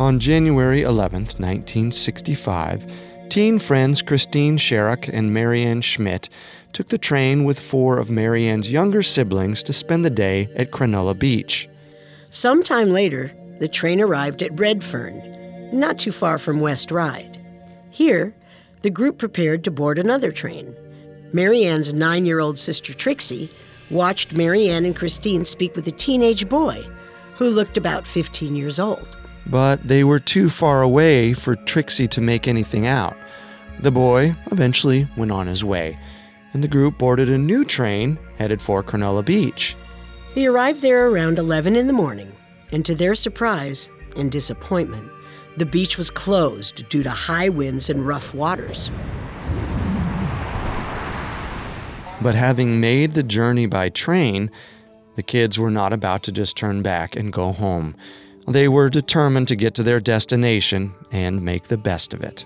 On 0.00 0.18
January 0.18 0.80
11, 0.80 1.24
1965, 1.36 2.90
teen 3.28 3.58
friends 3.58 4.00
Christine 4.00 4.56
Sharrock 4.56 5.10
and 5.12 5.34
Marianne 5.34 5.82
Schmidt 5.82 6.30
took 6.72 6.88
the 6.88 6.96
train 6.96 7.44
with 7.44 7.60
four 7.60 7.98
of 7.98 8.08
Marianne's 8.08 8.72
younger 8.72 9.02
siblings 9.02 9.62
to 9.62 9.74
spend 9.74 10.02
the 10.02 10.08
day 10.08 10.48
at 10.56 10.70
Cronulla 10.70 11.18
Beach. 11.18 11.68
Sometime 12.30 12.88
later, 12.88 13.30
the 13.58 13.68
train 13.68 14.00
arrived 14.00 14.42
at 14.42 14.58
Redfern, 14.58 15.68
not 15.70 15.98
too 15.98 16.12
far 16.12 16.38
from 16.38 16.60
West 16.60 16.90
Ryde. 16.90 17.38
Here, 17.90 18.34
the 18.80 18.88
group 18.88 19.18
prepared 19.18 19.64
to 19.64 19.70
board 19.70 19.98
another 19.98 20.32
train. 20.32 20.74
Marianne's 21.34 21.92
nine 21.92 22.24
year 22.24 22.40
old 22.40 22.58
sister 22.58 22.94
Trixie 22.94 23.50
watched 23.90 24.32
Marianne 24.32 24.86
and 24.86 24.96
Christine 24.96 25.44
speak 25.44 25.76
with 25.76 25.86
a 25.88 25.92
teenage 25.92 26.48
boy 26.48 26.86
who 27.36 27.50
looked 27.50 27.76
about 27.76 28.06
15 28.06 28.56
years 28.56 28.80
old. 28.80 29.18
But 29.50 29.86
they 29.86 30.04
were 30.04 30.20
too 30.20 30.48
far 30.48 30.82
away 30.82 31.32
for 31.32 31.56
Trixie 31.56 32.08
to 32.08 32.20
make 32.20 32.46
anything 32.46 32.86
out. 32.86 33.16
The 33.80 33.90
boy 33.90 34.36
eventually 34.52 35.08
went 35.16 35.32
on 35.32 35.46
his 35.46 35.64
way, 35.64 35.98
and 36.52 36.62
the 36.62 36.68
group 36.68 36.98
boarded 36.98 37.28
a 37.28 37.38
new 37.38 37.64
train 37.64 38.18
headed 38.38 38.62
for 38.62 38.82
Cronulla 38.82 39.24
Beach. 39.24 39.76
They 40.34 40.46
arrived 40.46 40.82
there 40.82 41.08
around 41.08 41.38
11 41.38 41.74
in 41.74 41.88
the 41.88 41.92
morning, 41.92 42.32
and 42.70 42.86
to 42.86 42.94
their 42.94 43.16
surprise 43.16 43.90
and 44.16 44.30
disappointment, 44.30 45.10
the 45.56 45.66
beach 45.66 45.98
was 45.98 46.10
closed 46.10 46.88
due 46.88 47.02
to 47.02 47.10
high 47.10 47.48
winds 47.48 47.90
and 47.90 48.06
rough 48.06 48.32
waters. 48.32 48.90
But 52.22 52.34
having 52.34 52.80
made 52.80 53.14
the 53.14 53.22
journey 53.22 53.66
by 53.66 53.88
train, 53.88 54.50
the 55.16 55.22
kids 55.22 55.58
were 55.58 55.70
not 55.70 55.92
about 55.92 56.22
to 56.24 56.32
just 56.32 56.56
turn 56.56 56.82
back 56.82 57.16
and 57.16 57.32
go 57.32 57.50
home. 57.52 57.96
They 58.50 58.66
were 58.66 58.90
determined 58.90 59.46
to 59.48 59.54
get 59.54 59.74
to 59.76 59.84
their 59.84 60.00
destination 60.00 60.92
and 61.12 61.40
make 61.40 61.68
the 61.68 61.76
best 61.76 62.12
of 62.12 62.24
it. 62.24 62.44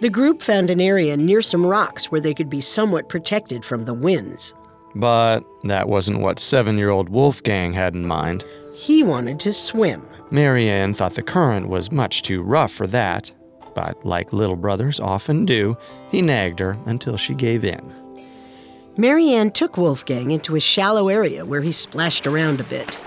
The 0.00 0.10
group 0.10 0.42
found 0.42 0.70
an 0.70 0.80
area 0.80 1.16
near 1.16 1.40
some 1.40 1.64
rocks 1.64 2.10
where 2.10 2.20
they 2.20 2.34
could 2.34 2.50
be 2.50 2.60
somewhat 2.60 3.08
protected 3.08 3.64
from 3.64 3.84
the 3.84 3.94
winds. 3.94 4.54
But 4.96 5.44
that 5.62 5.88
wasn't 5.88 6.18
what 6.18 6.40
seven 6.40 6.76
year 6.76 6.90
old 6.90 7.08
Wolfgang 7.08 7.72
had 7.72 7.94
in 7.94 8.06
mind. 8.06 8.44
He 8.74 9.04
wanted 9.04 9.38
to 9.40 9.52
swim. 9.52 10.02
Marianne 10.32 10.94
thought 10.94 11.14
the 11.14 11.22
current 11.22 11.68
was 11.68 11.92
much 11.92 12.22
too 12.22 12.42
rough 12.42 12.72
for 12.72 12.88
that, 12.88 13.30
but 13.72 14.04
like 14.04 14.32
little 14.32 14.56
brothers 14.56 14.98
often 14.98 15.46
do, 15.46 15.76
he 16.10 16.22
nagged 16.22 16.58
her 16.58 16.76
until 16.86 17.16
she 17.16 17.34
gave 17.34 17.64
in. 17.64 17.92
Marianne 18.96 19.52
took 19.52 19.76
Wolfgang 19.76 20.32
into 20.32 20.56
a 20.56 20.60
shallow 20.60 21.08
area 21.08 21.44
where 21.44 21.62
he 21.62 21.70
splashed 21.70 22.26
around 22.26 22.58
a 22.58 22.64
bit. 22.64 23.00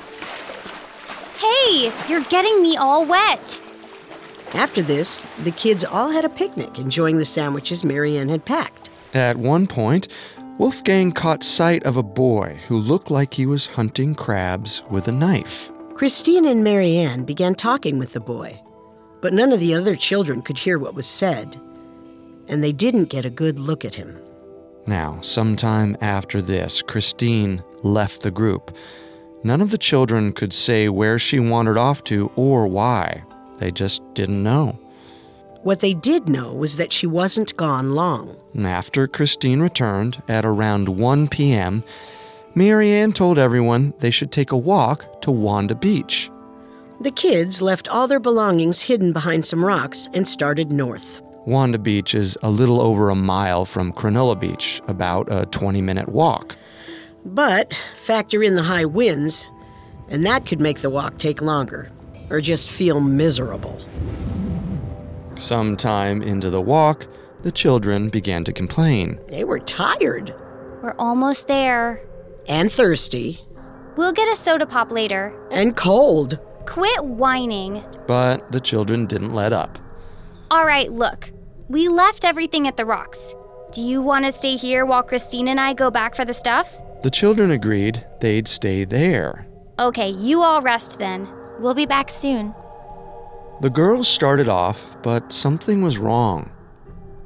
Hey, 1.38 1.91
you're 2.10 2.24
getting 2.24 2.62
me 2.62 2.77
all 2.77 3.06
wet. 3.06 3.62
After 4.53 4.82
this, 4.82 5.27
the 5.44 5.51
kids 5.51 5.86
all 5.86 6.10
had 6.10 6.25
a 6.25 6.29
picnic, 6.29 6.79
enjoying 6.79 7.17
the 7.17 7.25
sandwiches 7.25 7.84
Marianne 7.84 8.29
had 8.29 8.46
packed. 8.46 8.89
At 9.13 9.38
one 9.38 9.67
point, 9.67 10.08
Wolfgang 10.58 11.12
caught 11.12 11.44
sight 11.44 11.84
of 11.84 11.96
a 11.96 12.03
boy 12.03 12.58
who 12.67 12.77
looked 12.77 13.12
like 13.12 13.34
he 13.34 13.46
was 13.46 13.67
hunting 13.67 14.15
crabs 14.15 14.82
with 14.89 15.08
a 15.08 15.12
knife. 15.12 15.70
Christine 15.94 16.46
and 16.46 16.63
Marianne 16.63 17.24
began 17.24 17.53
talking 17.53 18.00
with 18.00 18.13
the 18.13 18.20
boy, 18.20 18.60
but 19.22 19.34
none 19.34 19.51
of 19.51 19.60
the 19.60 19.75
other 19.75 19.96
children 19.96 20.41
could 20.41 20.58
hear 20.58 20.79
what 20.79 20.96
was 20.96 21.06
said, 21.06 21.60
and 22.48 22.63
they 22.63 22.72
didn't 22.72 23.06
get 23.06 23.25
a 23.25 23.29
good 23.29 23.60
look 23.60 23.86
at 23.86 23.96
him. 23.96 24.20
Now, 24.88 25.20
sometime 25.22 25.98
after 26.01 26.41
this, 26.41 26.82
Christine 26.82 27.63
left 27.84 28.22
the 28.22 28.32
group. 28.32 28.75
None 29.44 29.62
of 29.62 29.72
the 29.72 29.77
children 29.77 30.34
could 30.34 30.53
say 30.53 30.89
where 30.89 31.20
she 31.20 31.39
wandered 31.39 31.77
off 31.77 32.03
to 32.06 32.32
or 32.36 32.67
why. 32.67 33.24
They 33.60 33.72
just 33.72 34.01
didn't 34.13 34.44
know. 34.44 34.79
What 35.63 35.79
they 35.79 35.94
did 35.94 36.29
know 36.29 36.53
was 36.53 36.75
that 36.77 36.94
she 36.94 37.08
wasn't 37.08 37.58
gone 37.58 37.91
long. 37.91 38.38
After 38.58 39.08
Christine 39.08 39.60
returned 39.60 40.22
at 40.27 40.46
around 40.46 40.88
1 40.89 41.27
p.m., 41.27 41.84
Marianne 42.56 43.13
told 43.13 43.38
everyone 43.38 43.94
they 44.00 44.12
should 44.12 44.32
take 44.32 44.51
a 44.51 44.58
walk 44.58 45.22
to 45.22 45.32
Wanda 45.32 45.75
Beach. 45.75 46.32
The 47.01 47.12
kids 47.12 47.62
left 47.62 47.88
all 47.88 48.08
their 48.08 48.20
belongings 48.20 48.82
hidden 48.82 49.13
behind 49.13 49.46
some 49.46 49.63
rocks 49.63 50.10
and 50.13 50.27
started 50.27 50.72
north. 50.72 51.22
Wanda 51.46 51.77
Beach 51.77 52.15
is 52.15 52.38
a 52.41 52.50
little 52.50 52.82
over 52.82 53.10
a 53.10 53.15
mile 53.15 53.65
from 53.65 53.94
Cronulla 53.94 54.39
Beach, 54.39 54.82
about 54.88 55.32
a 55.32 55.46
20 55.48 55.82
minute 55.82 56.10
walk. 56.10 56.58
But 57.27 57.74
factor 58.01 58.41
in 58.41 58.55
the 58.55 58.63
high 58.63 58.86
winds, 58.86 59.48
and 60.07 60.25
that 60.25 60.46
could 60.46 60.62
make 60.62 60.79
the 60.79 60.89
walk 60.89 61.17
take 61.17 61.41
longer, 61.41 61.91
or 62.29 62.39
just 62.39 62.69
feel 62.69 63.01
miserable. 63.01 63.79
Sometime 65.36 66.22
into 66.22 66.50
the 66.50 66.62
walk, 66.62 67.05
the 67.43 67.51
children 67.51 68.10
began 68.10 68.43
to 68.46 68.53
complain. 68.53 69.19
They 69.27 69.43
were 69.43 69.60
tired. 69.60 70.34
We're 70.81 70.96
almost 70.98 71.48
there. 71.48 72.01
And 72.48 72.72
thirsty. 72.72 73.41
We'll 73.98 74.13
get 74.13 74.31
a 74.31 74.36
soda 74.36 74.65
pop 74.65 74.91
later. 74.91 75.38
And 75.51 75.75
cold. 75.75 76.39
Quit 76.65 77.03
whining. 77.03 77.84
But 78.07 78.51
the 78.51 78.62
children 78.62 79.05
didn't 79.05 79.34
let 79.34 79.51
up. 79.51 79.77
All 80.50 80.65
right, 80.65 80.91
look. 80.91 81.29
We 81.67 81.89
left 81.89 82.24
everything 82.24 82.67
at 82.67 82.77
the 82.77 82.86
rocks. 82.86 83.36
Do 83.74 83.84
you 83.84 84.01
want 84.01 84.24
to 84.24 84.31
stay 84.31 84.55
here 84.55 84.86
while 84.86 85.03
Christine 85.03 85.50
and 85.50 85.60
I 85.60 85.74
go 85.74 85.91
back 85.91 86.15
for 86.15 86.24
the 86.24 86.34
stuff? 86.34 86.74
The 87.03 87.11
children 87.11 87.51
agreed 87.51 88.05
they'd 88.21 88.47
stay 88.47 88.83
there. 88.83 89.47
Okay, 89.79 90.09
you 90.09 90.41
all 90.41 90.61
rest 90.61 90.97
then. 90.97 91.29
We'll 91.59 91.75
be 91.75 91.85
back 91.85 92.09
soon. 92.09 92.55
The 93.61 93.69
girls 93.69 94.07
started 94.07 94.47
off, 94.49 94.95
but 95.03 95.31
something 95.31 95.81
was 95.81 95.97
wrong. 95.97 96.51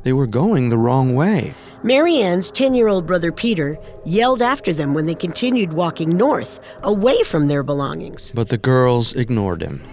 They 0.03 0.13
were 0.13 0.27
going 0.27 0.69
the 0.69 0.77
wrong 0.77 1.15
way. 1.15 1.53
Marianne's 1.83 2.51
10 2.51 2.75
year 2.75 2.87
old 2.87 3.07
brother 3.07 3.31
Peter 3.31 3.77
yelled 4.05 4.41
after 4.41 4.73
them 4.73 4.93
when 4.93 5.05
they 5.05 5.15
continued 5.15 5.73
walking 5.73 6.15
north, 6.15 6.59
away 6.83 7.23
from 7.23 7.47
their 7.47 7.63
belongings. 7.63 8.31
But 8.33 8.49
the 8.49 8.57
girls 8.57 9.13
ignored 9.13 9.61
him. 9.61 9.83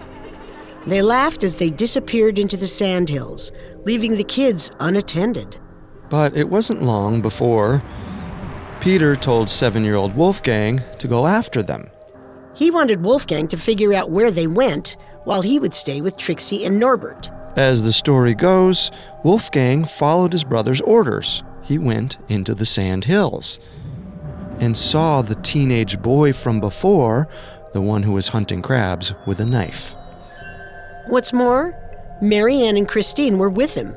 They 0.85 1.01
laughed 1.01 1.43
as 1.43 1.55
they 1.55 1.69
disappeared 1.69 2.39
into 2.39 2.57
the 2.57 2.67
sandhills, 2.67 3.51
leaving 3.85 4.15
the 4.15 4.23
kids 4.23 4.71
unattended. 4.79 5.59
But 6.09 6.35
it 6.35 6.49
wasn't 6.49 6.83
long 6.83 7.21
before 7.21 7.81
Peter 8.81 9.15
told 9.15 9.49
seven 9.49 9.83
year 9.83 9.95
old 9.95 10.15
Wolfgang 10.15 10.81
to 10.99 11.07
go 11.07 11.27
after 11.27 11.61
them. 11.61 11.89
He 12.53 12.71
wanted 12.71 13.03
Wolfgang 13.03 13.47
to 13.49 13.57
figure 13.57 13.93
out 13.93 14.09
where 14.09 14.31
they 14.31 14.47
went 14.47 14.97
while 15.25 15.41
he 15.41 15.59
would 15.59 15.73
stay 15.73 16.01
with 16.01 16.17
Trixie 16.17 16.65
and 16.65 16.79
Norbert. 16.79 17.29
As 17.55 17.83
the 17.83 17.93
story 17.93 18.33
goes, 18.35 18.91
Wolfgang 19.23 19.85
followed 19.85 20.31
his 20.31 20.43
brother's 20.43 20.81
orders. 20.81 21.43
He 21.63 21.77
went 21.77 22.17
into 22.29 22.55
the 22.55 22.65
sand 22.65 23.05
hills 23.05 23.59
and 24.59 24.77
saw 24.77 25.21
the 25.21 25.35
teenage 25.35 26.01
boy 26.01 26.33
from 26.33 26.59
before, 26.59 27.27
the 27.73 27.81
one 27.81 28.03
who 28.03 28.13
was 28.13 28.29
hunting 28.29 28.61
crabs, 28.61 29.13
with 29.25 29.39
a 29.39 29.45
knife. 29.45 29.95
What's 31.07 31.33
more, 31.33 31.75
Marianne 32.21 32.77
and 32.77 32.87
Christine 32.87 33.37
were 33.37 33.49
with 33.49 33.73
him. 33.73 33.95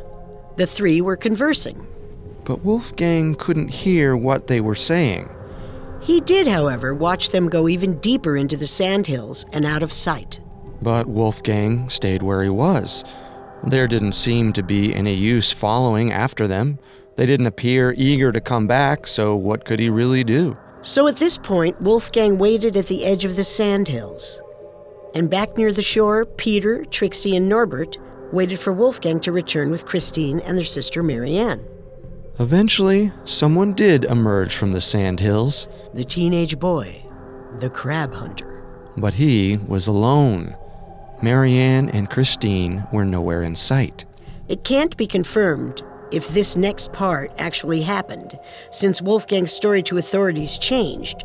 The 0.56 0.66
three 0.66 1.00
were 1.00 1.16
conversing. 1.16 1.86
But 2.44 2.64
Wolfgang 2.64 3.34
couldn't 3.34 3.68
hear 3.68 4.16
what 4.16 4.46
they 4.46 4.60
were 4.60 4.74
saying. 4.74 5.30
He 6.00 6.20
did, 6.20 6.48
however, 6.48 6.92
watch 6.92 7.30
them 7.30 7.48
go 7.48 7.68
even 7.68 7.98
deeper 8.00 8.36
into 8.36 8.56
the 8.56 8.66
sandhills 8.66 9.46
and 9.52 9.64
out 9.64 9.82
of 9.84 9.92
sight. 9.92 10.40
But 10.80 11.06
Wolfgang 11.06 11.88
stayed 11.88 12.22
where 12.24 12.42
he 12.42 12.48
was. 12.48 13.04
There 13.64 13.86
didn't 13.86 14.12
seem 14.12 14.52
to 14.54 14.62
be 14.64 14.92
any 14.92 15.14
use 15.14 15.52
following 15.52 16.10
after 16.12 16.48
them. 16.48 16.80
They 17.14 17.26
didn't 17.26 17.46
appear 17.46 17.94
eager 17.96 18.32
to 18.32 18.40
come 18.40 18.66
back, 18.66 19.06
so 19.06 19.36
what 19.36 19.64
could 19.64 19.78
he 19.78 19.90
really 19.90 20.24
do? 20.24 20.56
So 20.80 21.06
at 21.06 21.18
this 21.18 21.38
point, 21.38 21.80
Wolfgang 21.80 22.38
waited 22.38 22.76
at 22.76 22.88
the 22.88 23.04
edge 23.04 23.24
of 23.24 23.36
the 23.36 23.44
sandhills. 23.44 24.42
And 25.14 25.30
back 25.30 25.56
near 25.56 25.72
the 25.72 25.82
shore, 25.82 26.24
Peter, 26.24 26.84
Trixie, 26.86 27.36
and 27.36 27.48
Norbert 27.48 27.98
waited 28.32 28.58
for 28.58 28.72
Wolfgang 28.72 29.20
to 29.20 29.30
return 29.30 29.70
with 29.70 29.86
Christine 29.86 30.40
and 30.40 30.58
their 30.58 30.64
sister 30.64 31.04
Marianne. 31.04 31.64
Eventually, 32.38 33.12
someone 33.24 33.74
did 33.74 34.04
emerge 34.04 34.54
from 34.54 34.72
the 34.72 34.80
sandhills. 34.80 35.68
The 35.92 36.04
teenage 36.04 36.58
boy, 36.58 37.04
the 37.60 37.68
crab 37.68 38.14
hunter. 38.14 38.64
But 38.96 39.14
he 39.14 39.58
was 39.68 39.86
alone. 39.86 40.56
Marianne 41.20 41.90
and 41.90 42.08
Christine 42.08 42.84
were 42.90 43.04
nowhere 43.04 43.42
in 43.42 43.54
sight. 43.54 44.06
It 44.48 44.64
can't 44.64 44.96
be 44.96 45.06
confirmed 45.06 45.82
if 46.10 46.28
this 46.28 46.56
next 46.56 46.92
part 46.92 47.32
actually 47.38 47.82
happened, 47.82 48.38
since 48.70 49.02
Wolfgang's 49.02 49.52
story 49.52 49.82
to 49.84 49.98
authorities 49.98 50.58
changed. 50.58 51.24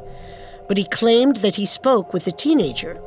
But 0.68 0.78
he 0.78 0.86
claimed 0.86 1.38
that 1.38 1.56
he 1.56 1.66
spoke 1.66 2.14
with 2.14 2.26
the 2.26 2.32
teenager. 2.32 3.02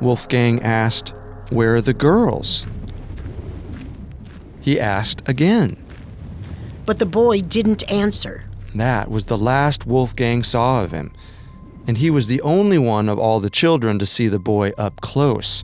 Wolfgang 0.00 0.62
asked, 0.62 1.12
Where 1.50 1.76
are 1.76 1.82
the 1.82 1.94
girls? 1.94 2.66
He 4.60 4.80
asked 4.80 5.22
again. 5.26 5.76
But 6.84 6.98
the 6.98 7.06
boy 7.06 7.40
didn't 7.40 7.90
answer. 7.90 8.44
That 8.74 9.10
was 9.10 9.26
the 9.26 9.38
last 9.38 9.86
Wolfgang 9.86 10.42
saw 10.42 10.82
of 10.82 10.92
him, 10.92 11.12
and 11.86 11.98
he 11.98 12.10
was 12.10 12.26
the 12.26 12.40
only 12.40 12.78
one 12.78 13.08
of 13.08 13.18
all 13.18 13.40
the 13.40 13.50
children 13.50 13.98
to 13.98 14.06
see 14.06 14.28
the 14.28 14.38
boy 14.38 14.72
up 14.78 15.00
close, 15.00 15.62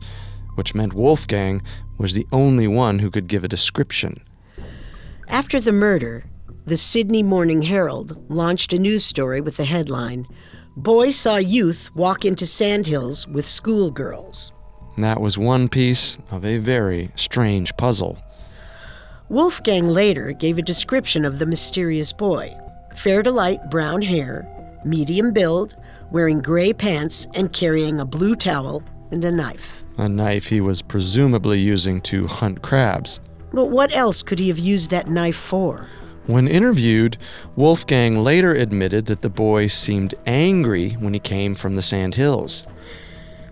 which 0.55 0.75
meant 0.75 0.93
Wolfgang 0.93 1.61
was 1.97 2.13
the 2.13 2.27
only 2.31 2.67
one 2.67 2.99
who 2.99 3.11
could 3.11 3.27
give 3.27 3.43
a 3.43 3.49
description. 3.49 4.21
After 5.27 5.59
the 5.59 5.71
murder, 5.71 6.25
the 6.65 6.77
Sydney 6.77 7.23
Morning 7.23 7.63
Herald 7.63 8.17
launched 8.29 8.73
a 8.73 8.79
news 8.79 9.03
story 9.03 9.41
with 9.41 9.57
the 9.57 9.65
headline 9.65 10.27
Boy 10.77 11.09
saw 11.09 11.35
youth 11.35 11.93
walk 11.93 12.23
into 12.23 12.45
sandhills 12.45 13.27
with 13.27 13.47
schoolgirls. 13.49 14.53
That 14.97 15.19
was 15.19 15.37
one 15.37 15.67
piece 15.67 16.17
of 16.31 16.45
a 16.45 16.57
very 16.57 17.11
strange 17.15 17.75
puzzle. 17.75 18.17
Wolfgang 19.29 19.87
later 19.87 20.31
gave 20.31 20.57
a 20.57 20.63
description 20.63 21.23
of 21.23 21.37
the 21.37 21.45
mysterious 21.45 22.11
boy 22.11 22.57
fair 22.95 23.21
to 23.21 23.31
light 23.31 23.69
brown 23.69 24.01
hair, 24.01 24.47
medium 24.83 25.31
build, 25.31 25.75
wearing 26.09 26.41
gray 26.41 26.73
pants, 26.73 27.27
and 27.35 27.53
carrying 27.53 27.99
a 27.99 28.05
blue 28.05 28.35
towel 28.35 28.83
and 29.11 29.23
a 29.23 29.31
knife. 29.31 29.83
A 29.99 30.09
knife 30.09 30.47
he 30.47 30.59
was 30.59 30.81
presumably 30.81 31.59
using 31.59 32.01
to 32.01 32.25
hunt 32.25 32.63
crabs. 32.63 33.19
But 33.53 33.67
what 33.67 33.95
else 33.95 34.23
could 34.23 34.39
he 34.39 34.47
have 34.47 34.57
used 34.57 34.89
that 34.89 35.09
knife 35.09 35.37
for? 35.37 35.87
When 36.25 36.47
interviewed, 36.47 37.17
Wolfgang 37.55 38.23
later 38.23 38.53
admitted 38.53 39.05
that 39.05 39.21
the 39.21 39.29
boy 39.29 39.67
seemed 39.67 40.15
angry 40.25 40.93
when 40.93 41.13
he 41.13 41.19
came 41.19 41.53
from 41.53 41.75
the 41.75 41.83
sand 41.83 42.15
hills. 42.15 42.65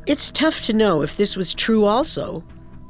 It's 0.07 0.31
tough 0.31 0.63
to 0.63 0.73
know 0.73 1.03
if 1.03 1.17
this 1.17 1.37
was 1.37 1.53
true 1.53 1.85
also, 1.85 2.43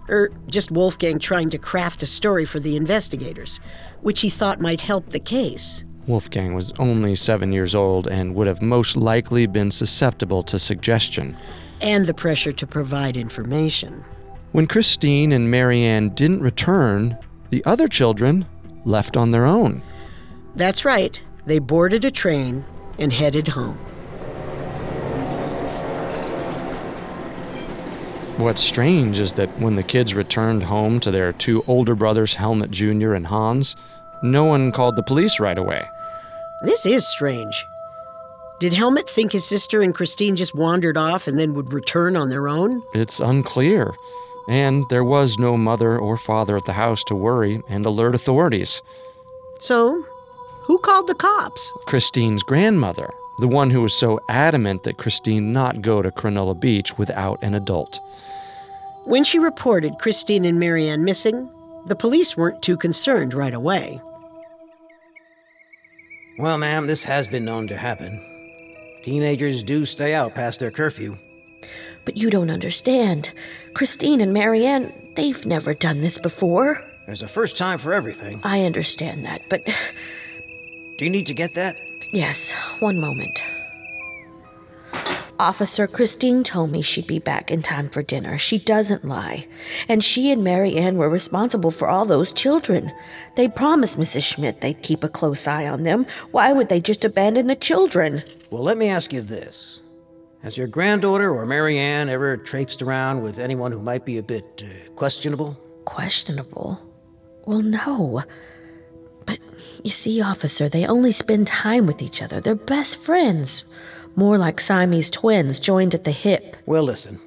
or 0.08 0.32
just 0.48 0.72
Wolfgang 0.72 1.20
trying 1.20 1.50
to 1.52 1.58
craft 1.58 2.04
a 2.04 2.08
story 2.08 2.46
for 2.46 2.60
the 2.60 2.76
investigators, 2.76 3.60
which 4.02 4.22
he 4.22 4.30
thought 4.30 4.60
might 4.60 4.82
help 4.82 5.10
the 5.10 5.20
case. 5.20 5.84
Wolfgang 6.08 6.54
was 6.54 6.72
only 6.80 7.16
seven 7.16 7.52
years 7.52 7.76
old 7.76 8.08
and 8.08 8.34
would 8.36 8.48
have 8.48 8.62
most 8.62 8.96
likely 8.96 9.46
been 9.46 9.72
susceptible 9.72 10.42
to 10.44 10.58
suggestion. 10.58 11.36
And 11.82 12.06
the 12.06 12.14
pressure 12.14 12.54
to 12.54 12.66
provide 12.66 13.18
information. 13.18 14.06
When 14.54 14.68
Christine 14.68 15.34
and 15.34 15.52
Marianne 15.52 16.10
didn't 16.10 16.42
return, 16.42 17.18
the 17.50 17.64
other 17.66 17.88
children 17.88 18.46
left 18.86 19.18
on 19.18 19.32
their 19.32 19.46
own. 19.46 19.82
That's 20.56 20.86
right. 20.86 21.22
They 21.46 21.60
boarded 21.60 22.06
a 22.06 22.12
train 22.12 22.64
and 22.98 23.12
headed 23.12 23.50
home. 23.50 23.78
What's 28.38 28.62
strange 28.64 29.20
is 29.20 29.34
that 29.34 29.50
when 29.60 29.76
the 29.76 29.84
kids 29.84 30.14
returned 30.14 30.64
home 30.64 31.00
to 31.02 31.10
their 31.12 31.34
two 31.34 31.64
older 31.68 31.96
brothers, 31.96 32.36
Helmut 32.36 32.70
Jr. 32.70 33.14
and 33.14 33.26
Hans, 33.26 33.76
no 34.22 34.46
one 34.46 34.72
called 34.72 34.96
the 34.96 35.04
police 35.04 35.40
right 35.40 35.58
away. 35.58 35.84
This 36.62 36.86
is 36.86 37.08
strange. 37.08 37.66
Did 38.60 38.74
Helmut 38.74 39.10
think 39.10 39.32
his 39.32 39.46
sister 39.46 39.82
and 39.82 39.94
Christine 39.94 40.36
just 40.36 40.56
wandered 40.56 40.98
off 40.98 41.28
and 41.28 41.38
then 41.38 41.56
would 41.56 41.74
return 41.74 42.16
on 42.16 42.30
their 42.30 42.48
own? 42.48 42.84
It's 42.94 43.20
unclear. 43.20 43.94
And 44.48 44.86
there 44.90 45.04
was 45.04 45.38
no 45.40 45.58
mother 45.58 45.98
or 45.98 46.16
father 46.16 46.56
at 46.58 46.66
the 46.66 46.74
house 46.74 47.04
to 47.06 47.16
worry 47.16 47.62
and 47.68 47.86
alert 47.86 48.16
authorities. 48.16 48.82
So, 49.60 50.04
Who 50.64 50.78
called 50.80 51.08
the 51.08 51.16
cops? 51.16 51.74
Christine's 51.86 52.44
grandmother, 52.44 53.10
the 53.40 53.48
one 53.48 53.70
who 53.70 53.82
was 53.82 53.94
so 53.94 54.20
adamant 54.30 54.84
that 54.84 54.98
Christine 54.98 55.54
not 55.54 55.82
go 55.82 56.02
to 56.02 56.12
Cronulla 56.12 56.60
Beach 56.60 56.98
without 56.98 57.42
an 57.44 57.54
adult. 57.54 58.00
When 59.06 59.24
she 59.24 59.40
reported 59.40 60.00
Christine 60.00 60.44
and 60.44 60.60
Marianne 60.60 61.04
missing, 61.04 61.50
the 61.86 61.96
police 61.96 62.36
weren't 62.36 62.62
too 62.62 62.76
concerned 62.78 63.34
right 63.34 63.54
away. 63.54 64.02
Well, 66.40 66.58
ma'am, 66.58 66.88
this 66.88 67.04
has 67.06 67.28
been 67.28 67.46
known 67.46 67.68
to 67.68 67.78
happen. 67.78 68.24
Teenagers 69.04 69.64
do 69.64 69.86
stay 69.86 70.14
out 70.14 70.36
past 70.36 70.60
their 70.60 70.72
curfew. 70.72 71.18
But 72.06 72.18
you 72.18 72.30
don't 72.30 72.50
understand. 72.50 73.34
Christine 73.74 74.22
and 74.22 74.34
Marianne, 74.34 74.94
they've 75.16 75.46
never 75.46 75.74
done 75.74 76.02
this 76.02 76.20
before. 76.20 76.84
There's 77.06 77.24
a 77.24 77.28
first 77.28 77.58
time 77.58 77.80
for 77.80 77.94
everything. 77.94 78.42
I 78.44 78.66
understand 78.66 79.24
that, 79.26 79.44
but. 79.48 79.66
Do 80.98 81.06
you 81.06 81.12
need 81.12 81.28
to 81.28 81.34
get 81.34 81.54
that? 81.54 81.78
Yes, 82.12 82.54
one 82.80 83.00
moment. 83.00 83.44
Officer 85.40 85.86
Christine 85.86 86.44
told 86.44 86.72
me 86.72 86.82
she'd 86.82 87.06
be 87.06 87.20
back 87.20 87.52
in 87.52 87.62
time 87.62 87.90
for 87.90 88.02
dinner. 88.02 88.40
She 88.40 88.58
doesn't 88.58 89.06
lie. 89.06 89.48
And 89.88 90.04
she 90.04 90.32
and 90.32 90.44
Marianne 90.44 90.98
were 90.98 91.10
responsible 91.10 91.70
for 91.70 91.88
all 91.88 92.06
those 92.06 92.32
children. 92.32 92.92
They 93.36 93.48
promised 93.48 94.00
Mrs. 94.00 94.24
Schmidt 94.24 94.62
they'd 94.62 94.82
keep 94.82 95.04
a 95.04 95.10
close 95.10 95.48
eye 95.48 95.68
on 95.68 95.84
them. 95.84 96.08
Why 96.32 96.54
would 96.54 96.70
they 96.70 96.80
just 96.80 97.06
abandon 97.06 97.46
the 97.46 97.56
children? 97.56 98.24
Well, 98.50 98.64
let 98.64 98.78
me 98.78 98.88
ask 98.88 99.14
you 99.14 99.22
this. 99.22 99.82
Has 100.42 100.58
your 100.58 100.68
granddaughter 100.68 101.32
or 101.32 101.46
Marianne 101.46 102.10
ever 102.10 102.38
traipsed 102.38 102.82
around 102.82 103.22
with 103.22 103.38
anyone 103.38 103.72
who 103.72 103.82
might 103.82 104.06
be 104.06 104.18
a 104.18 104.24
bit 104.24 104.64
uh, 104.66 104.90
questionable? 104.96 105.56
Questionable? 105.86 106.80
Well, 107.46 107.62
no. 107.62 108.24
But 109.28 109.38
you 109.84 109.92
see, 109.92 110.20
officer, 110.20 110.68
they 110.68 110.88
only 110.88 111.12
spend 111.12 111.46
time 111.46 111.86
with 111.86 112.02
each 112.02 112.24
other. 112.24 112.42
They're 112.42 112.56
best 112.56 113.00
friends. 113.00 113.72
More 114.16 114.40
like 114.40 114.60
Siamese 114.60 115.12
twins 115.12 115.60
joined 115.60 115.94
at 115.94 116.04
the 116.04 116.12
hip. 116.12 116.58
Well, 116.66 116.82
listen. 116.82 117.20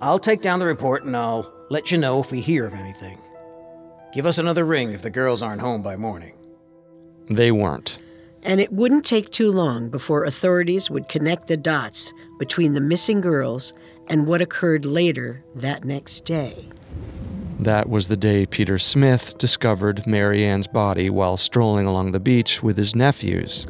I'll 0.00 0.18
take 0.18 0.42
down 0.42 0.58
the 0.58 0.66
report 0.66 1.04
and 1.04 1.16
I'll 1.16 1.52
let 1.70 1.92
you 1.92 1.98
know 1.98 2.18
if 2.18 2.32
we 2.32 2.40
hear 2.40 2.66
of 2.66 2.74
anything. 2.74 3.20
Give 4.12 4.26
us 4.26 4.38
another 4.38 4.64
ring 4.64 4.92
if 4.92 5.02
the 5.02 5.10
girls 5.10 5.42
aren't 5.42 5.60
home 5.60 5.82
by 5.82 5.94
morning. 5.96 6.34
They 7.30 7.52
weren't. 7.52 7.98
And 8.42 8.60
it 8.60 8.72
wouldn't 8.72 9.04
take 9.04 9.30
too 9.30 9.50
long 9.50 9.90
before 9.90 10.24
authorities 10.24 10.90
would 10.90 11.08
connect 11.08 11.48
the 11.48 11.56
dots 11.56 12.12
between 12.38 12.72
the 12.72 12.80
missing 12.80 13.20
girls 13.20 13.74
and 14.08 14.26
what 14.26 14.40
occurred 14.40 14.86
later 14.86 15.44
that 15.54 15.84
next 15.84 16.24
day. 16.24 16.68
That 17.58 17.88
was 17.88 18.08
the 18.08 18.16
day 18.16 18.46
Peter 18.46 18.78
Smith 18.78 19.36
discovered 19.38 20.06
Marianne's 20.06 20.68
body 20.68 21.10
while 21.10 21.36
strolling 21.36 21.86
along 21.86 22.12
the 22.12 22.20
beach 22.20 22.62
with 22.62 22.76
his 22.76 22.94
nephews. 22.94 23.66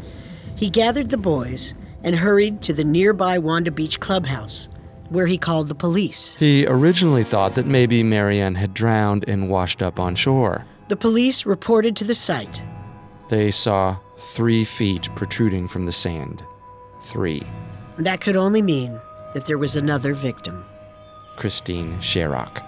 He 0.57 0.69
gathered 0.69 1.09
the 1.09 1.17
boys 1.17 1.75
and 2.03 2.17
hurried 2.17 2.63
to 2.63 2.73
the 2.73 2.85
nearby 2.85 3.39
Wanda 3.39 3.71
Beach 3.71 3.99
clubhouse, 3.99 4.69
where 5.09 5.27
he 5.27 5.39
called 5.39 5.69
the 5.69 5.75
police. 5.75 6.37
He 6.37 6.67
originally 6.67 7.25
thought 7.25 7.55
that 7.55 7.67
maybe 7.67 8.03
Marianne 8.03 8.57
had 8.57 8.75
drowned 8.75 9.25
and 9.27 9.49
washed 9.49 9.83
up 9.83 9.99
on 9.99 10.15
shore. 10.15 10.67
The 10.89 10.97
police 10.97 11.47
reported 11.47 11.97
to 11.97 12.05
the 12.05 12.15
site. 12.15 12.63
They 13.31 13.51
saw 13.51 13.97
three 14.35 14.65
feet 14.65 15.09
protruding 15.17 15.67
from 15.67 15.87
the 15.87 15.93
sand. 15.93 16.43
Three. 17.05 17.43
That 17.97 18.21
could 18.21 18.37
only 18.37 18.63
mean 18.63 19.01
that 19.35 19.47
there 19.47 19.59
was 19.59 19.77
another 19.77 20.13
victim. 20.15 20.65
Christine 21.37 21.99
Sharrock. 22.01 22.68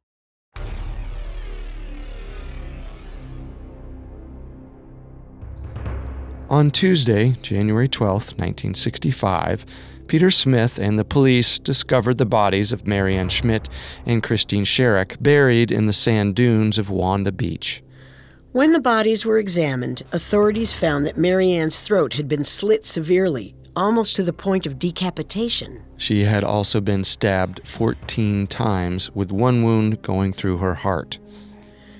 On 6.51 6.69
Tuesday, 6.69 7.37
January 7.41 7.87
12, 7.87 8.11
1965, 8.33 9.65
Peter 10.07 10.29
Smith 10.29 10.77
and 10.77 10.99
the 10.99 11.05
police 11.05 11.57
discovered 11.57 12.17
the 12.17 12.25
bodies 12.25 12.73
of 12.73 12.85
Marianne 12.85 13.29
Schmidt 13.29 13.69
and 14.05 14.21
Christine 14.21 14.65
Sharrock 14.65 15.15
buried 15.23 15.71
in 15.71 15.85
the 15.85 15.93
sand 15.93 16.35
dunes 16.35 16.77
of 16.77 16.89
Wanda 16.89 17.31
Beach. 17.31 17.81
When 18.51 18.73
the 18.73 18.81
bodies 18.81 19.25
were 19.25 19.39
examined, 19.39 20.03
authorities 20.11 20.73
found 20.73 21.05
that 21.05 21.15
Marianne's 21.15 21.79
throat 21.79 22.15
had 22.15 22.27
been 22.27 22.43
slit 22.43 22.85
severely, 22.85 23.55
almost 23.73 24.17
to 24.17 24.23
the 24.23 24.33
point 24.33 24.65
of 24.65 24.77
decapitation. 24.77 25.81
She 25.95 26.25
had 26.25 26.43
also 26.43 26.81
been 26.81 27.05
stabbed 27.05 27.65
14 27.65 28.45
times, 28.47 29.09
with 29.15 29.31
one 29.31 29.63
wound 29.63 30.01
going 30.01 30.33
through 30.33 30.57
her 30.57 30.75
heart. 30.75 31.17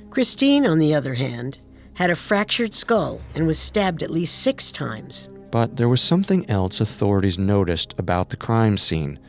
Christine, 0.09 0.65
on 0.65 0.79
the 0.79 0.93
other 0.93 1.13
hand, 1.13 1.59
had 2.01 2.09
a 2.09 2.15
fractured 2.15 2.73
skull 2.73 3.21
and 3.35 3.45
was 3.45 3.59
stabbed 3.59 4.01
at 4.01 4.09
least 4.09 4.41
six 4.41 4.71
times. 4.71 5.29
But 5.51 5.77
there 5.77 5.87
was 5.87 6.01
something 6.01 6.49
else 6.49 6.81
authorities 6.81 7.37
noticed 7.37 7.93
about 7.95 8.29
the 8.29 8.37
crime 8.37 8.79
scene. 8.79 9.19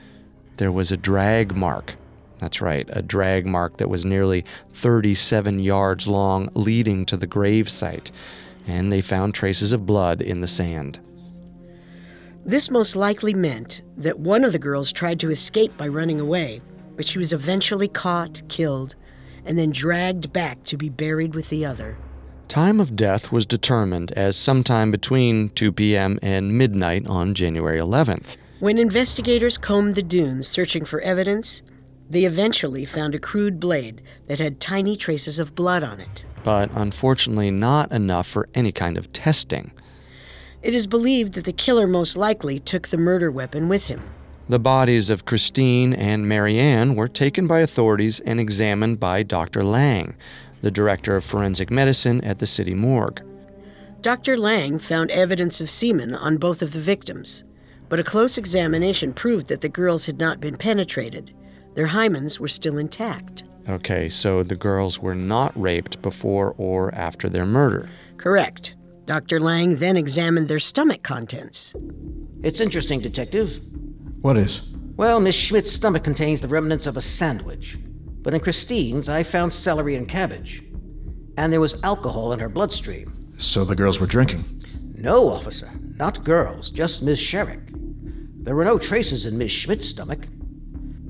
There 0.56 0.72
was 0.72 0.90
a 0.90 0.96
drag 0.96 1.54
mark. 1.54 1.96
That's 2.40 2.62
right, 2.62 2.88
a 2.90 3.02
drag 3.02 3.44
mark 3.44 3.76
that 3.76 3.90
was 3.90 4.06
nearly 4.06 4.46
37 4.72 5.58
yards 5.58 6.06
long, 6.06 6.48
leading 6.54 7.04
to 7.06 7.18
the 7.18 7.26
grave 7.26 7.68
site, 7.68 8.10
and 8.66 8.90
they 8.90 9.02
found 9.02 9.34
traces 9.34 9.72
of 9.72 9.84
blood 9.84 10.22
in 10.22 10.40
the 10.40 10.48
sand. 10.48 10.98
This 12.42 12.70
most 12.70 12.96
likely 12.96 13.34
meant 13.34 13.82
that 13.98 14.18
one 14.18 14.44
of 14.44 14.52
the 14.52 14.58
girls 14.58 14.92
tried 14.92 15.20
to 15.20 15.30
escape 15.30 15.76
by 15.76 15.88
running 15.88 16.20
away, 16.20 16.62
but 16.96 17.04
she 17.04 17.18
was 17.18 17.34
eventually 17.34 17.88
caught, 17.88 18.40
killed, 18.48 18.96
and 19.44 19.58
then 19.58 19.72
dragged 19.72 20.32
back 20.32 20.62
to 20.64 20.78
be 20.78 20.88
buried 20.88 21.34
with 21.34 21.50
the 21.50 21.66
other. 21.66 21.98
Time 22.52 22.80
of 22.80 22.94
death 22.94 23.32
was 23.32 23.46
determined 23.46 24.12
as 24.12 24.36
sometime 24.36 24.90
between 24.90 25.48
2 25.54 25.72
p.m. 25.72 26.18
and 26.20 26.58
midnight 26.58 27.06
on 27.06 27.32
January 27.32 27.80
11th. 27.80 28.36
When 28.60 28.76
investigators 28.76 29.56
combed 29.56 29.94
the 29.94 30.02
dunes 30.02 30.48
searching 30.48 30.84
for 30.84 31.00
evidence, 31.00 31.62
they 32.10 32.24
eventually 32.24 32.84
found 32.84 33.14
a 33.14 33.18
crude 33.18 33.58
blade 33.58 34.02
that 34.26 34.38
had 34.38 34.60
tiny 34.60 34.96
traces 34.96 35.38
of 35.38 35.54
blood 35.54 35.82
on 35.82 35.98
it. 35.98 36.26
But 36.44 36.70
unfortunately, 36.74 37.50
not 37.50 37.90
enough 37.90 38.26
for 38.26 38.50
any 38.52 38.70
kind 38.70 38.98
of 38.98 39.10
testing. 39.14 39.72
It 40.60 40.74
is 40.74 40.86
believed 40.86 41.32
that 41.32 41.46
the 41.46 41.54
killer 41.54 41.86
most 41.86 42.18
likely 42.18 42.60
took 42.60 42.88
the 42.88 42.98
murder 42.98 43.30
weapon 43.30 43.70
with 43.70 43.86
him. 43.86 44.02
The 44.50 44.58
bodies 44.58 45.08
of 45.08 45.24
Christine 45.24 45.94
and 45.94 46.28
Marianne 46.28 46.96
were 46.96 47.08
taken 47.08 47.46
by 47.46 47.60
authorities 47.60 48.20
and 48.20 48.38
examined 48.38 49.00
by 49.00 49.22
Dr. 49.22 49.64
Lang, 49.64 50.14
the 50.62 50.70
director 50.70 51.14
of 51.14 51.24
forensic 51.24 51.70
medicine 51.70 52.22
at 52.22 52.38
the 52.38 52.46
city 52.46 52.74
morgue. 52.74 53.22
Dr. 54.00 54.36
Lang 54.36 54.78
found 54.78 55.10
evidence 55.10 55.60
of 55.60 55.70
semen 55.70 56.14
on 56.14 56.36
both 56.36 56.62
of 56.62 56.72
the 56.72 56.80
victims, 56.80 57.44
but 57.88 58.00
a 58.00 58.04
close 58.04 58.38
examination 58.38 59.12
proved 59.12 59.48
that 59.48 59.60
the 59.60 59.68
girls 59.68 60.06
had 60.06 60.18
not 60.18 60.40
been 60.40 60.56
penetrated. 60.56 61.34
Their 61.74 61.88
hymens 61.88 62.40
were 62.40 62.48
still 62.48 62.78
intact. 62.78 63.44
Okay, 63.68 64.08
so 64.08 64.42
the 64.42 64.56
girls 64.56 64.98
were 64.98 65.14
not 65.14 65.52
raped 65.60 66.02
before 66.02 66.54
or 66.58 66.92
after 66.94 67.28
their 67.28 67.46
murder. 67.46 67.88
Correct. 68.16 68.74
Dr. 69.04 69.38
Lang 69.38 69.76
then 69.76 69.96
examined 69.96 70.48
their 70.48 70.58
stomach 70.58 71.02
contents. 71.02 71.74
It's 72.42 72.60
interesting, 72.60 73.00
Detective. 73.00 73.60
What 74.20 74.36
is? 74.36 74.68
Well, 74.96 75.20
Miss 75.20 75.36
Schmidt's 75.36 75.72
stomach 75.72 76.04
contains 76.04 76.40
the 76.40 76.48
remnants 76.48 76.86
of 76.86 76.96
a 76.96 77.00
sandwich. 77.00 77.78
But 78.22 78.34
in 78.34 78.40
Christine's, 78.40 79.08
I 79.08 79.22
found 79.22 79.52
celery 79.52 79.96
and 79.96 80.08
cabbage. 80.08 80.62
And 81.36 81.52
there 81.52 81.60
was 81.60 81.82
alcohol 81.82 82.32
in 82.32 82.38
her 82.38 82.48
bloodstream. 82.48 83.34
So 83.38 83.64
the 83.64 83.74
girls 83.74 84.00
were 84.00 84.06
drinking? 84.06 84.62
No, 84.94 85.28
officer. 85.28 85.70
Not 85.96 86.24
girls, 86.24 86.70
just 86.70 87.02
Miss 87.02 87.20
Sharrock. 87.20 87.68
There 88.44 88.54
were 88.54 88.64
no 88.64 88.78
traces 88.78 89.26
in 89.26 89.38
Miss 89.38 89.52
Schmidt's 89.52 89.88
stomach. 89.88 90.26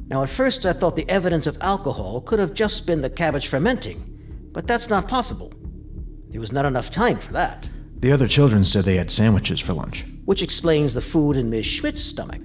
Now, 0.08 0.22
at 0.22 0.28
first, 0.28 0.66
I 0.66 0.72
thought 0.72 0.96
the 0.96 1.08
evidence 1.08 1.46
of 1.46 1.56
alcohol 1.60 2.20
could 2.20 2.38
have 2.38 2.54
just 2.54 2.86
been 2.86 3.02
the 3.02 3.10
cabbage 3.10 3.48
fermenting, 3.48 4.48
but 4.52 4.66
that's 4.66 4.90
not 4.90 5.08
possible. 5.08 5.52
There 6.28 6.40
was 6.40 6.52
not 6.52 6.66
enough 6.66 6.90
time 6.90 7.18
for 7.18 7.32
that. 7.32 7.68
The 8.00 8.12
other 8.12 8.28
children 8.28 8.64
said 8.64 8.84
they 8.84 8.96
had 8.96 9.10
sandwiches 9.10 9.60
for 9.60 9.72
lunch. 9.72 10.04
Which 10.24 10.42
explains 10.42 10.94
the 10.94 11.00
food 11.00 11.36
in 11.36 11.50
Miss 11.50 11.66
Schmidt's 11.66 12.02
stomach. 12.02 12.42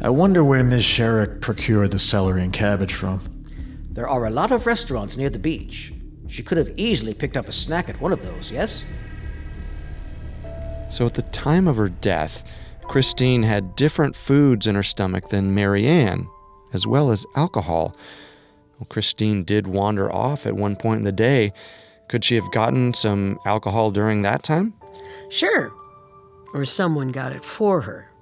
I 0.00 0.10
wonder 0.10 0.42
where 0.42 0.64
Miss 0.64 0.84
Sharrock 0.84 1.40
procured 1.40 1.90
the 1.90 1.98
celery 1.98 2.42
and 2.42 2.52
cabbage 2.52 2.94
from. 2.94 3.35
There 3.96 4.06
are 4.06 4.26
a 4.26 4.30
lot 4.30 4.52
of 4.52 4.66
restaurants 4.66 5.16
near 5.16 5.30
the 5.30 5.38
beach. 5.38 5.90
She 6.28 6.42
could 6.42 6.58
have 6.58 6.70
easily 6.76 7.14
picked 7.14 7.36
up 7.36 7.48
a 7.48 7.52
snack 7.52 7.88
at 7.88 7.98
one 7.98 8.12
of 8.12 8.22
those, 8.22 8.52
yes? 8.52 8.84
So 10.90 11.06
at 11.06 11.14
the 11.14 11.22
time 11.22 11.66
of 11.66 11.78
her 11.78 11.88
death, 11.88 12.44
Christine 12.82 13.42
had 13.42 13.74
different 13.74 14.14
foods 14.14 14.66
in 14.66 14.74
her 14.74 14.82
stomach 14.82 15.30
than 15.30 15.54
Marianne, 15.54 16.28
as 16.74 16.86
well 16.86 17.10
as 17.10 17.24
alcohol. 17.36 17.96
Well, 18.78 18.86
Christine 18.90 19.44
did 19.44 19.66
wander 19.66 20.12
off 20.12 20.44
at 20.44 20.56
one 20.56 20.76
point 20.76 20.98
in 20.98 21.04
the 21.04 21.10
day. 21.10 21.54
Could 22.08 22.22
she 22.22 22.34
have 22.34 22.52
gotten 22.52 22.92
some 22.92 23.38
alcohol 23.46 23.90
during 23.90 24.20
that 24.22 24.42
time? 24.42 24.74
Sure. 25.30 25.72
Or 26.52 26.66
someone 26.66 27.12
got 27.12 27.32
it 27.32 27.46
for 27.46 27.80
her. 27.80 28.12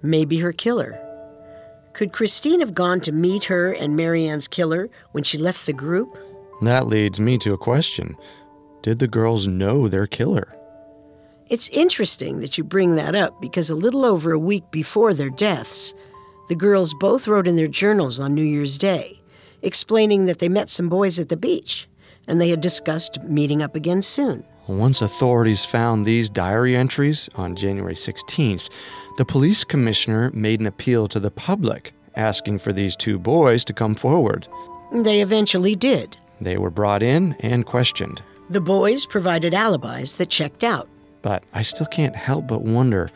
Maybe 0.00 0.38
her 0.38 0.52
killer. 0.52 0.98
Could 1.98 2.12
Christine 2.12 2.60
have 2.60 2.74
gone 2.74 3.00
to 3.00 3.10
meet 3.10 3.42
her 3.46 3.72
and 3.72 3.96
Marianne's 3.96 4.46
killer 4.46 4.88
when 5.10 5.24
she 5.24 5.36
left 5.36 5.66
the 5.66 5.72
group? 5.72 6.16
That 6.62 6.86
leads 6.86 7.18
me 7.18 7.38
to 7.38 7.54
a 7.54 7.58
question 7.58 8.16
Did 8.82 9.00
the 9.00 9.08
girls 9.08 9.48
know 9.48 9.88
their 9.88 10.06
killer? 10.06 10.54
It's 11.48 11.68
interesting 11.70 12.38
that 12.38 12.56
you 12.56 12.62
bring 12.62 12.94
that 12.94 13.16
up 13.16 13.40
because 13.40 13.68
a 13.68 13.74
little 13.74 14.04
over 14.04 14.30
a 14.30 14.38
week 14.38 14.70
before 14.70 15.12
their 15.12 15.28
deaths, 15.28 15.92
the 16.48 16.54
girls 16.54 16.94
both 16.94 17.26
wrote 17.26 17.48
in 17.48 17.56
their 17.56 17.66
journals 17.66 18.20
on 18.20 18.32
New 18.32 18.44
Year's 18.44 18.78
Day, 18.78 19.20
explaining 19.62 20.26
that 20.26 20.38
they 20.38 20.48
met 20.48 20.70
some 20.70 20.88
boys 20.88 21.18
at 21.18 21.30
the 21.30 21.36
beach 21.36 21.88
and 22.28 22.40
they 22.40 22.50
had 22.50 22.60
discussed 22.60 23.20
meeting 23.24 23.60
up 23.60 23.74
again 23.74 24.02
soon. 24.02 24.44
Once 24.68 25.00
authorities 25.00 25.64
found 25.64 26.04
these 26.04 26.28
diary 26.28 26.76
entries 26.76 27.26
on 27.36 27.56
January 27.56 27.94
16th, 27.94 28.68
the 29.16 29.24
police 29.24 29.64
commissioner 29.64 30.30
made 30.34 30.60
an 30.60 30.66
appeal 30.66 31.08
to 31.08 31.18
the 31.18 31.30
public, 31.30 31.94
asking 32.16 32.58
for 32.58 32.70
these 32.70 32.94
two 32.94 33.18
boys 33.18 33.64
to 33.64 33.72
come 33.72 33.94
forward. 33.94 34.46
They 34.92 35.22
eventually 35.22 35.74
did. 35.74 36.18
They 36.38 36.58
were 36.58 36.68
brought 36.68 37.02
in 37.02 37.34
and 37.40 37.64
questioned. 37.64 38.20
The 38.50 38.60
boys 38.60 39.06
provided 39.06 39.54
alibis 39.54 40.16
that 40.16 40.28
checked 40.28 40.62
out. 40.62 40.86
But 41.22 41.44
I 41.54 41.62
still 41.62 41.86
can't 41.86 42.14
help 42.14 42.46
but 42.46 42.60
wonder 42.60 43.10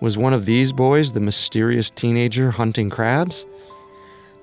was 0.00 0.18
one 0.18 0.34
of 0.34 0.44
these 0.44 0.72
boys 0.72 1.12
the 1.12 1.20
mysterious 1.20 1.88
teenager 1.88 2.50
hunting 2.50 2.90
crabs? 2.90 3.46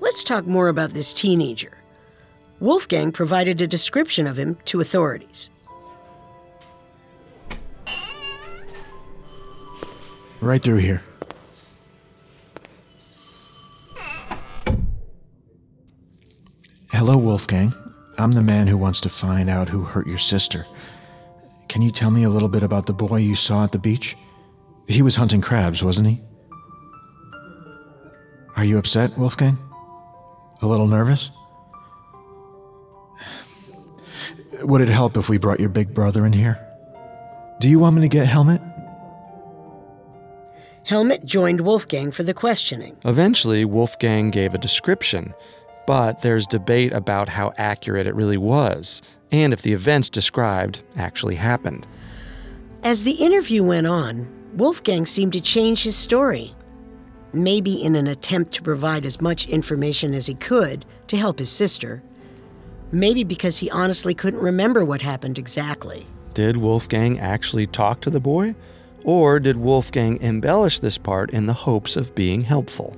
Let's 0.00 0.24
talk 0.24 0.46
more 0.46 0.68
about 0.68 0.94
this 0.94 1.14
teenager. 1.14 1.78
Wolfgang 2.58 3.12
provided 3.12 3.62
a 3.62 3.68
description 3.68 4.26
of 4.26 4.36
him 4.36 4.58
to 4.64 4.80
authorities. 4.80 5.50
Right 10.46 10.62
through 10.62 10.76
here. 10.76 11.02
Hello, 16.92 17.18
Wolfgang. 17.18 17.74
I'm 18.16 18.30
the 18.30 18.42
man 18.42 18.68
who 18.68 18.76
wants 18.76 19.00
to 19.00 19.08
find 19.08 19.50
out 19.50 19.68
who 19.68 19.82
hurt 19.82 20.06
your 20.06 20.18
sister. 20.18 20.64
Can 21.68 21.82
you 21.82 21.90
tell 21.90 22.12
me 22.12 22.22
a 22.22 22.28
little 22.28 22.48
bit 22.48 22.62
about 22.62 22.86
the 22.86 22.92
boy 22.92 23.16
you 23.16 23.34
saw 23.34 23.64
at 23.64 23.72
the 23.72 23.80
beach? 23.80 24.16
He 24.86 25.02
was 25.02 25.16
hunting 25.16 25.40
crabs, 25.40 25.82
wasn't 25.82 26.10
he? 26.10 26.22
Are 28.54 28.64
you 28.64 28.78
upset, 28.78 29.18
Wolfgang? 29.18 29.58
A 30.62 30.66
little 30.68 30.86
nervous? 30.86 31.32
Would 34.62 34.80
it 34.80 34.90
help 34.90 35.16
if 35.16 35.28
we 35.28 35.38
brought 35.38 35.58
your 35.58 35.70
big 35.70 35.92
brother 35.92 36.24
in 36.24 36.32
here? 36.32 36.64
Do 37.58 37.68
you 37.68 37.80
want 37.80 37.96
me 37.96 38.02
to 38.02 38.08
get 38.08 38.28
Helmut? 38.28 38.62
Helmut 40.86 41.24
joined 41.24 41.62
Wolfgang 41.62 42.12
for 42.12 42.22
the 42.22 42.32
questioning. 42.32 42.96
Eventually, 43.04 43.64
Wolfgang 43.64 44.30
gave 44.30 44.54
a 44.54 44.58
description, 44.58 45.34
but 45.84 46.22
there's 46.22 46.46
debate 46.46 46.92
about 46.92 47.28
how 47.28 47.52
accurate 47.58 48.06
it 48.06 48.14
really 48.14 48.36
was 48.36 49.02
and 49.32 49.52
if 49.52 49.62
the 49.62 49.72
events 49.72 50.08
described 50.08 50.84
actually 50.94 51.34
happened. 51.34 51.88
As 52.84 53.02
the 53.02 53.14
interview 53.14 53.64
went 53.64 53.88
on, 53.88 54.28
Wolfgang 54.54 55.06
seemed 55.06 55.32
to 55.32 55.40
change 55.40 55.82
his 55.82 55.96
story. 55.96 56.54
Maybe 57.32 57.82
in 57.82 57.96
an 57.96 58.06
attempt 58.06 58.54
to 58.54 58.62
provide 58.62 59.04
as 59.04 59.20
much 59.20 59.48
information 59.48 60.14
as 60.14 60.26
he 60.26 60.36
could 60.36 60.86
to 61.08 61.16
help 61.16 61.40
his 61.40 61.50
sister. 61.50 62.00
Maybe 62.92 63.24
because 63.24 63.58
he 63.58 63.68
honestly 63.70 64.14
couldn't 64.14 64.38
remember 64.38 64.84
what 64.84 65.02
happened 65.02 65.36
exactly. 65.36 66.06
Did 66.32 66.56
Wolfgang 66.56 67.18
actually 67.18 67.66
talk 67.66 68.00
to 68.02 68.10
the 68.10 68.20
boy? 68.20 68.54
Or 69.06 69.38
did 69.38 69.56
Wolfgang 69.56 70.20
embellish 70.20 70.80
this 70.80 70.98
part 70.98 71.30
in 71.30 71.46
the 71.46 71.52
hopes 71.52 71.94
of 71.94 72.14
being 72.16 72.42
helpful? 72.42 72.96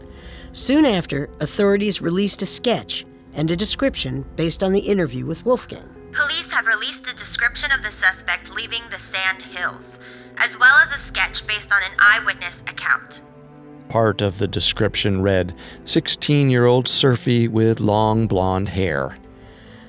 Soon 0.53 0.87
after, 0.87 1.29
authorities 1.39 2.01
released 2.01 2.41
a 2.41 2.47
sketch 2.47 3.05
and 3.35 3.51
a 3.51 3.57
description 3.57 4.25
based 4.35 4.63
on 4.63 4.73
the 4.73 4.81
interview 4.81 5.27
with 5.27 5.45
Wolfgang. 5.45 5.95
Police 6.13 6.51
have 6.51 6.67
released 6.67 7.07
a 7.13 7.15
description 7.15 7.71
of 7.71 7.83
the 7.83 7.91
suspect 7.91 8.55
leaving 8.55 8.81
the 8.91 8.99
Sand 8.99 9.43
Hills, 9.43 10.01
as 10.39 10.59
well 10.59 10.77
as 10.77 10.93
a 10.93 10.97
sketch 10.97 11.47
based 11.47 11.73
on 11.73 11.83
an 11.83 11.97
eyewitness 11.99 12.63
account. 12.63 13.21
Part 13.91 14.23
of 14.23 14.39
the 14.39 14.49
description 14.49 15.21
read 15.21 15.55
16 15.85 16.49
year 16.49 16.65
old 16.65 16.89
Surfy 16.89 17.49
with 17.49 17.81
long 17.81 18.27
blonde 18.27 18.71
hair. 18.71 19.15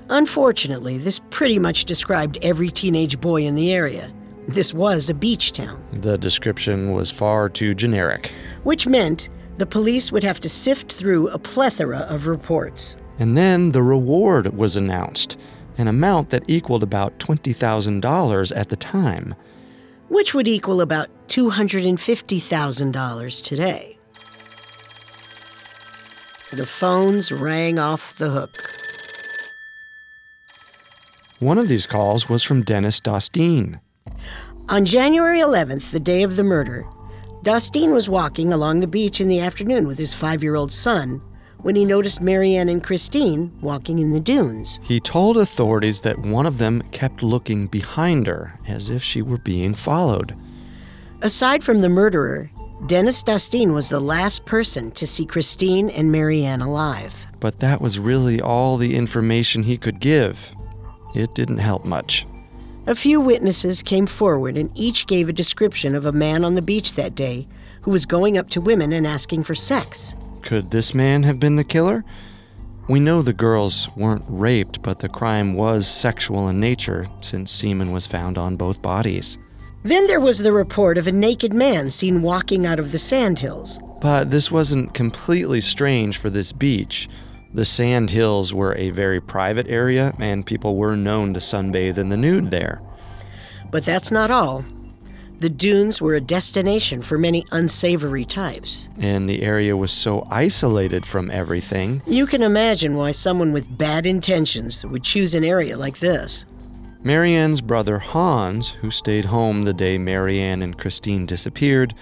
Unfortunately, 0.09 0.97
this 0.97 1.21
pretty 1.29 1.59
much 1.59 1.85
described 1.85 2.37
every 2.41 2.69
teenage 2.69 3.21
boy 3.21 3.43
in 3.43 3.55
the 3.55 3.71
area. 3.71 4.11
This 4.49 4.73
was 4.73 5.09
a 5.11 5.13
beach 5.13 5.51
town. 5.51 5.79
The 6.01 6.17
description 6.17 6.93
was 6.93 7.11
far 7.11 7.49
too 7.49 7.75
generic. 7.75 8.31
Which 8.63 8.87
meant 8.87 9.29
the 9.57 9.67
police 9.67 10.11
would 10.11 10.23
have 10.23 10.39
to 10.39 10.49
sift 10.49 10.91
through 10.91 11.27
a 11.27 11.37
plethora 11.37 12.07
of 12.09 12.25
reports. 12.25 12.97
And 13.19 13.37
then 13.37 13.73
the 13.73 13.83
reward 13.83 14.57
was 14.57 14.75
announced 14.75 15.37
an 15.77 15.87
amount 15.87 16.31
that 16.31 16.49
equaled 16.49 16.81
about 16.81 17.19
$20,000 17.19 18.57
at 18.57 18.69
the 18.69 18.75
time. 18.75 19.35
Which 20.07 20.33
would 20.33 20.47
equal 20.47 20.81
about 20.81 21.09
$250,000 21.27 23.43
today. 23.43 23.99
The 26.51 26.65
phones 26.65 27.31
rang 27.31 27.77
off 27.77 28.17
the 28.17 28.31
hook. 28.31 28.49
One 31.39 31.59
of 31.59 31.67
these 31.67 31.85
calls 31.85 32.27
was 32.27 32.41
from 32.41 32.63
Dennis 32.63 32.99
Dostine. 32.99 33.79
On 34.69 34.85
January 34.85 35.39
11th, 35.39 35.91
the 35.91 35.99
day 35.99 36.23
of 36.23 36.35
the 36.35 36.43
murder, 36.43 36.85
Dostine 37.43 37.93
was 37.93 38.09
walking 38.09 38.51
along 38.51 38.79
the 38.79 38.87
beach 38.87 39.21
in 39.21 39.27
the 39.27 39.39
afternoon 39.39 39.87
with 39.87 39.97
his 39.97 40.13
five 40.13 40.43
year 40.43 40.55
old 40.55 40.71
son 40.71 41.21
when 41.61 41.75
he 41.75 41.85
noticed 41.85 42.21
Marianne 42.21 42.69
and 42.69 42.83
Christine 42.83 43.51
walking 43.61 43.99
in 43.99 44.11
the 44.11 44.19
dunes. 44.19 44.79
He 44.83 44.99
told 44.99 45.37
authorities 45.37 46.01
that 46.01 46.19
one 46.19 46.45
of 46.45 46.57
them 46.57 46.81
kept 46.91 47.23
looking 47.23 47.67
behind 47.67 48.27
her 48.27 48.59
as 48.67 48.89
if 48.89 49.03
she 49.03 49.21
were 49.21 49.37
being 49.37 49.73
followed. 49.73 50.35
Aside 51.21 51.63
from 51.63 51.81
the 51.81 51.89
murderer, 51.89 52.49
Dennis 52.87 53.23
Dostine 53.23 53.73
was 53.73 53.89
the 53.89 53.99
last 53.99 54.45
person 54.45 54.91
to 54.91 55.05
see 55.05 55.25
Christine 55.25 55.89
and 55.89 56.11
Marianne 56.11 56.61
alive. 56.61 57.25
But 57.39 57.59
that 57.59 57.81
was 57.81 57.99
really 57.99 58.39
all 58.39 58.77
the 58.77 58.95
information 58.95 59.63
he 59.63 59.77
could 59.77 59.99
give. 59.99 60.53
It 61.13 61.35
didn't 61.35 61.57
help 61.57 61.83
much. 61.83 62.25
A 62.89 62.95
few 62.95 63.21
witnesses 63.21 63.83
came 63.83 64.07
forward 64.07 64.57
and 64.57 64.71
each 64.73 65.05
gave 65.05 65.29
a 65.29 65.33
description 65.33 65.93
of 65.93 66.07
a 66.07 66.11
man 66.11 66.43
on 66.43 66.55
the 66.55 66.61
beach 66.63 66.95
that 66.95 67.13
day 67.13 67.47
who 67.83 67.91
was 67.91 68.07
going 68.07 68.35
up 68.35 68.49
to 68.49 68.61
women 68.61 68.93
and 68.93 69.05
asking 69.05 69.43
for 69.43 69.53
sex. 69.53 70.15
Could 70.41 70.71
this 70.71 70.95
man 70.95 71.21
have 71.21 71.39
been 71.39 71.55
the 71.55 71.63
killer? 71.63 72.03
We 72.87 72.99
know 72.99 73.21
the 73.21 73.31
girls 73.31 73.89
weren't 73.95 74.25
raped, 74.27 74.81
but 74.81 75.01
the 75.01 75.07
crime 75.07 75.53
was 75.53 75.87
sexual 75.87 76.49
in 76.49 76.59
nature 76.59 77.07
since 77.21 77.51
semen 77.51 77.91
was 77.91 78.07
found 78.07 78.39
on 78.39 78.55
both 78.55 78.81
bodies. 78.81 79.37
Then 79.83 80.07
there 80.07 80.19
was 80.19 80.39
the 80.39 80.51
report 80.51 80.97
of 80.97 81.05
a 81.05 81.11
naked 81.11 81.53
man 81.53 81.91
seen 81.91 82.23
walking 82.23 82.65
out 82.65 82.79
of 82.79 82.91
the 82.91 82.97
sandhills. 82.97 83.79
But 84.01 84.31
this 84.31 84.49
wasn't 84.49 84.95
completely 84.95 85.61
strange 85.61 86.17
for 86.17 86.31
this 86.31 86.51
beach. 86.51 87.07
The 87.53 87.65
Sand 87.65 88.11
Hills 88.11 88.53
were 88.53 88.75
a 88.75 88.91
very 88.91 89.19
private 89.19 89.67
area, 89.67 90.13
and 90.19 90.45
people 90.45 90.75
were 90.75 90.95
known 90.95 91.33
to 91.33 91.39
sunbathe 91.39 91.97
in 91.97 92.09
the 92.09 92.17
nude 92.17 92.51
there. 92.51 92.81
But 93.71 93.85
that's 93.85 94.11
not 94.11 94.29
all. 94.29 94.65
The 95.39 95.49
dunes 95.49 96.01
were 96.01 96.15
a 96.15 96.21
destination 96.21 97.01
for 97.01 97.17
many 97.17 97.45
unsavory 97.51 98.25
types. 98.25 98.89
And 98.99 99.27
the 99.27 99.41
area 99.41 99.77
was 99.77 99.91
so 99.91 100.27
isolated 100.29 101.05
from 101.05 101.31
everything. 101.31 102.01
You 102.05 102.27
can 102.27 102.43
imagine 102.43 102.95
why 102.95 103.11
someone 103.11 103.53
with 103.53 103.77
bad 103.77 104.05
intentions 104.05 104.85
would 104.85 105.03
choose 105.03 105.33
an 105.33 105.45
area 105.45 105.77
like 105.77 105.99
this. 105.99 106.45
Marianne's 107.01 107.61
brother 107.61 107.99
Hans, 107.99 108.71
who 108.81 108.91
stayed 108.91 109.25
home 109.25 109.63
the 109.63 109.73
day 109.73 109.97
Marianne 109.97 110.61
and 110.61 110.77
Christine 110.77 111.25
disappeared, 111.25 111.95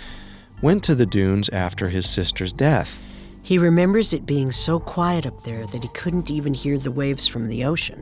went 0.61 0.83
to 0.85 0.95
the 0.95 1.05
dunes 1.05 1.47
after 1.49 1.89
his 1.89 2.09
sister's 2.09 2.51
death. 2.51 2.99
He 3.47 3.57
remembers 3.57 4.11
it 4.11 4.25
being 4.25 4.51
so 4.51 4.77
quiet 4.77 5.25
up 5.25 5.43
there 5.43 5.65
that 5.67 5.81
he 5.81 5.87
couldn't 5.93 6.29
even 6.29 6.53
hear 6.53 6.77
the 6.77 6.91
waves 6.91 7.27
from 7.27 7.47
the 7.47 7.63
ocean. 7.63 8.01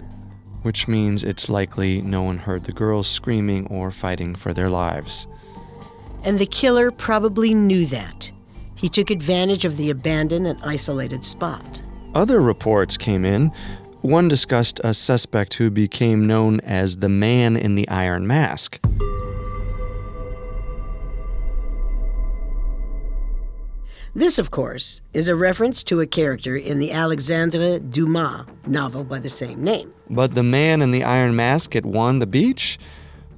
Which 0.63 0.87
means 0.87 1.23
it's 1.23 1.51
likely 1.51 2.01
no 2.01 2.23
one 2.23 2.39
heard 2.39 2.63
the 2.63 2.71
girls 2.71 3.07
screaming 3.07 3.67
or 3.67 3.91
fighting 3.91 4.33
for 4.33 4.55
their 4.55 4.71
lives. 4.71 5.27
And 6.23 6.39
the 6.39 6.47
killer 6.47 6.89
probably 6.89 7.53
knew 7.53 7.85
that. 7.85 8.31
He 8.73 8.89
took 8.89 9.11
advantage 9.11 9.65
of 9.65 9.77
the 9.77 9.91
abandoned 9.91 10.47
and 10.47 10.59
isolated 10.63 11.23
spot. 11.23 11.83
Other 12.15 12.41
reports 12.41 12.97
came 12.97 13.23
in. 13.23 13.51
One 14.01 14.27
discussed 14.27 14.81
a 14.83 14.95
suspect 14.95 15.53
who 15.53 15.69
became 15.69 16.25
known 16.25 16.59
as 16.61 16.97
the 16.97 17.09
Man 17.09 17.55
in 17.55 17.75
the 17.75 17.87
Iron 17.87 18.25
Mask. 18.25 18.79
This, 24.17 24.39
of 24.39 24.49
course, 24.49 25.01
is 25.11 25.27
a 25.27 25.35
reference 25.35 25.83
to 25.83 25.99
a 25.99 26.07
character 26.07 26.55
in 26.55 26.79
the 26.79 26.93
Alexandre 26.93 27.79
Dumas 27.79 28.45
novel 28.65 29.03
by 29.03 29.19
the 29.19 29.27
same 29.27 29.61
name. 29.61 29.93
But 30.09 30.35
the 30.35 30.43
man 30.43 30.81
in 30.81 30.91
the 30.91 31.03
iron 31.03 31.35
mask 31.35 31.75
at 31.75 31.85
Wanda 31.85 32.25
Beach? 32.25 32.79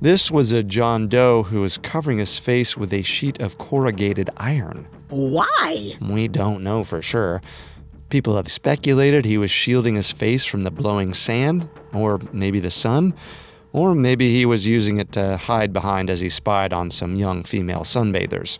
This 0.01 0.29
was 0.29 0.51
a 0.51 0.61
John 0.61 1.07
Doe 1.07 1.41
who 1.41 1.61
was 1.61 1.79
covering 1.79 2.19
his 2.19 2.37
face 2.37 2.77
with 2.77 2.93
a 2.93 3.01
sheet 3.01 3.41
of 3.41 3.57
corrugated 3.57 4.29
iron. 4.37 4.87
Why? 5.09 5.93
We 5.99 6.27
don't 6.27 6.63
know 6.63 6.83
for 6.83 7.01
sure. 7.01 7.41
People 8.09 8.35
have 8.35 8.51
speculated 8.51 9.25
he 9.25 9.39
was 9.39 9.49
shielding 9.49 9.95
his 9.95 10.11
face 10.11 10.45
from 10.45 10.63
the 10.63 10.69
blowing 10.69 11.15
sand, 11.15 11.67
or 11.91 12.21
maybe 12.31 12.59
the 12.59 12.69
sun, 12.69 13.15
or 13.73 13.95
maybe 13.95 14.31
he 14.31 14.45
was 14.45 14.67
using 14.67 14.99
it 14.99 15.11
to 15.13 15.37
hide 15.37 15.73
behind 15.73 16.11
as 16.11 16.19
he 16.19 16.29
spied 16.29 16.71
on 16.71 16.91
some 16.91 17.15
young 17.15 17.43
female 17.43 17.81
sunbathers. 17.81 18.59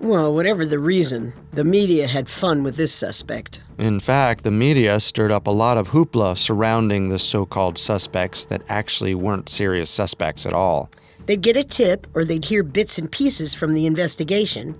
Well, 0.00 0.34
whatever 0.34 0.64
the 0.64 0.78
reason, 0.78 1.34
the 1.52 1.62
media 1.62 2.06
had 2.06 2.26
fun 2.26 2.62
with 2.62 2.76
this 2.76 2.90
suspect. 2.90 3.60
In 3.76 4.00
fact, 4.00 4.44
the 4.44 4.50
media 4.50 4.98
stirred 4.98 5.30
up 5.30 5.46
a 5.46 5.50
lot 5.50 5.76
of 5.76 5.90
hoopla 5.90 6.38
surrounding 6.38 7.10
the 7.10 7.18
so 7.18 7.44
called 7.44 7.76
suspects 7.76 8.46
that 8.46 8.62
actually 8.70 9.14
weren't 9.14 9.50
serious 9.50 9.90
suspects 9.90 10.46
at 10.46 10.54
all. 10.54 10.90
They'd 11.26 11.42
get 11.42 11.58
a 11.58 11.62
tip 11.62 12.06
or 12.14 12.24
they'd 12.24 12.46
hear 12.46 12.62
bits 12.62 12.96
and 12.98 13.12
pieces 13.12 13.52
from 13.52 13.74
the 13.74 13.84
investigation, 13.84 14.74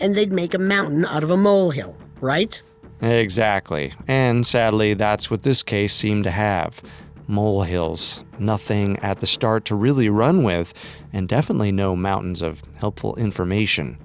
and 0.00 0.14
they'd 0.14 0.32
make 0.32 0.54
a 0.54 0.58
mountain 0.58 1.04
out 1.04 1.22
of 1.22 1.30
a 1.30 1.36
molehill, 1.36 1.94
right? 2.22 2.62
Exactly. 3.02 3.92
And 4.08 4.46
sadly, 4.46 4.94
that's 4.94 5.30
what 5.30 5.42
this 5.42 5.62
case 5.62 5.92
seemed 5.94 6.24
to 6.24 6.30
have 6.30 6.80
molehills. 7.28 8.24
Nothing 8.38 8.98
at 9.00 9.18
the 9.18 9.26
start 9.26 9.66
to 9.66 9.74
really 9.74 10.08
run 10.08 10.42
with, 10.42 10.72
and 11.12 11.28
definitely 11.28 11.70
no 11.70 11.94
mountains 11.94 12.40
of 12.40 12.62
helpful 12.76 13.14
information. 13.16 13.98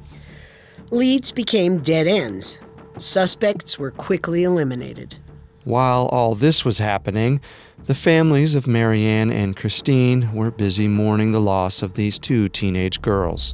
Leads 0.92 1.32
became 1.32 1.78
dead 1.80 2.08
ends. 2.08 2.58
Suspects 2.98 3.78
were 3.78 3.92
quickly 3.92 4.44
eliminated. 4.44 5.16
While 5.64 6.08
all 6.08 6.34
this 6.34 6.66
was 6.66 6.80
happening, 6.80 7.42
the 7.86 7.94
families 7.94 8.56
of 8.56 8.66
Marianne 8.66 9.32
and 9.32 9.56
Christine 9.56 10.34
were 10.34 10.50
busy 10.50 10.88
mourning 10.88 11.32
the 11.32 11.42
loss 11.42 11.84
of 11.84 11.94
these 11.94 12.18
two 12.18 12.48
teenage 12.48 13.02
girls. 13.02 13.54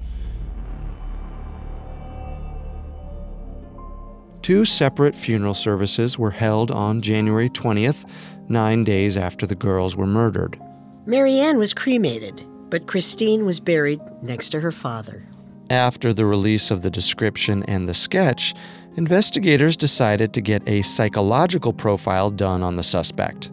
Two 4.42 4.64
separate 4.64 5.16
funeral 5.16 5.56
services 5.56 6.18
were 6.18 6.32
held 6.32 6.72
on 6.72 7.02
January 7.02 7.50
20th, 7.50 8.10
nine 8.48 8.84
days 8.84 9.18
after 9.18 9.46
the 9.46 9.56
girls 9.56 9.96
were 9.96 10.08
murdered. 10.08 10.58
Marianne 11.06 11.58
was 11.58 11.74
cremated, 11.74 12.46
but 12.70 12.88
Christine 12.88 13.46
was 13.46 13.60
buried 13.60 14.00
next 14.22 14.50
to 14.50 14.62
her 14.62 14.72
father. 14.72 15.28
After 15.70 16.14
the 16.14 16.26
release 16.26 16.70
of 16.70 16.84
the 16.84 16.92
description 16.92 17.64
and 17.64 17.90
the 17.90 17.94
sketch, 17.94 18.54
investigators 18.98 19.76
decided 19.76 20.34
to 20.34 20.42
get 20.42 20.68
a 20.68 20.84
psychological 20.84 21.74
profile 21.74 22.30
done 22.30 22.62
on 22.62 22.76
the 22.76 22.84
suspect. 22.84 23.50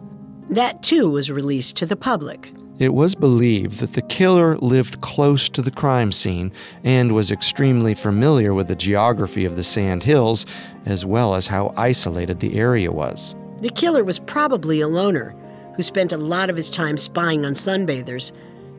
That 0.49 0.83
too 0.83 1.09
was 1.09 1.31
released 1.31 1.75
to 1.77 1.85
the 1.87 1.95
public. 1.95 2.51
It 2.79 2.93
was 2.93 3.15
believed 3.15 3.79
that 3.79 3.93
the 3.93 4.01
killer 4.03 4.57
lived 4.57 5.01
close 5.01 5.49
to 5.49 5.61
the 5.61 5.71
crime 5.71 6.11
scene 6.11 6.51
and 6.83 7.13
was 7.13 7.31
extremely 7.31 7.95
familiar 7.95 8.53
with 8.53 8.67
the 8.67 8.75
geography 8.75 9.45
of 9.45 9.55
the 9.55 9.63
Sand 9.63 10.03
Hills, 10.03 10.45
as 10.85 11.05
well 11.05 11.33
as 11.33 11.47
how 11.47 11.73
isolated 11.77 12.39
the 12.39 12.55
area 12.55 12.91
was. 12.91 13.35
The 13.61 13.69
killer 13.69 14.03
was 14.03 14.19
probably 14.19 14.81
a 14.81 14.87
loner 14.87 15.35
who 15.75 15.83
spent 15.83 16.11
a 16.11 16.17
lot 16.17 16.49
of 16.49 16.55
his 16.55 16.69
time 16.69 16.97
spying 16.97 17.45
on 17.45 17.53
sunbathers 17.53 18.31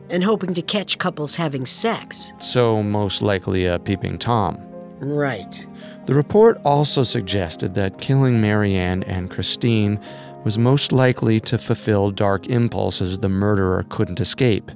and 0.09 0.23
hoping 0.23 0.53
to 0.53 0.61
catch 0.61 0.97
couples 0.97 1.35
having 1.35 1.65
sex. 1.65 2.33
So, 2.39 2.81
most 2.83 3.21
likely 3.21 3.65
a 3.65 3.79
peeping 3.79 4.17
Tom. 4.17 4.57
Right. 4.99 5.65
The 6.05 6.13
report 6.13 6.59
also 6.63 7.03
suggested 7.03 7.73
that 7.73 7.99
killing 7.99 8.39
Marianne 8.39 9.03
and 9.03 9.29
Christine 9.29 9.99
was 10.43 10.57
most 10.57 10.91
likely 10.91 11.39
to 11.41 11.57
fulfill 11.57 12.11
dark 12.11 12.47
impulses 12.47 13.19
the 13.19 13.29
murderer 13.29 13.83
couldn't 13.89 14.21
escape. 14.21 14.71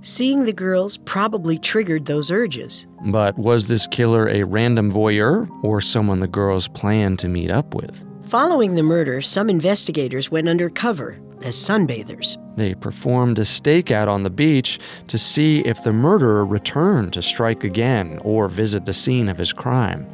Seeing 0.00 0.44
the 0.44 0.52
girls 0.52 0.98
probably 0.98 1.58
triggered 1.58 2.04
those 2.04 2.30
urges. 2.30 2.86
But 3.06 3.38
was 3.38 3.68
this 3.68 3.86
killer 3.86 4.28
a 4.28 4.42
random 4.42 4.92
voyeur 4.92 5.48
or 5.62 5.80
someone 5.80 6.20
the 6.20 6.28
girls 6.28 6.68
planned 6.68 7.20
to 7.20 7.28
meet 7.28 7.50
up 7.50 7.74
with? 7.74 8.04
Following 8.26 8.74
the 8.74 8.82
murder, 8.82 9.20
some 9.20 9.48
investigators 9.48 10.30
went 10.30 10.48
undercover 10.48 11.18
as 11.44 11.54
sunbathers. 11.54 12.36
They 12.56 12.74
performed 12.74 13.38
a 13.38 13.42
stakeout 13.42 14.08
on 14.08 14.22
the 14.22 14.30
beach 14.30 14.80
to 15.08 15.18
see 15.18 15.60
if 15.60 15.82
the 15.82 15.92
murderer 15.92 16.44
returned 16.44 17.12
to 17.12 17.22
strike 17.22 17.62
again 17.62 18.20
or 18.24 18.48
visit 18.48 18.86
the 18.86 18.94
scene 18.94 19.28
of 19.28 19.38
his 19.38 19.52
crime. 19.52 20.06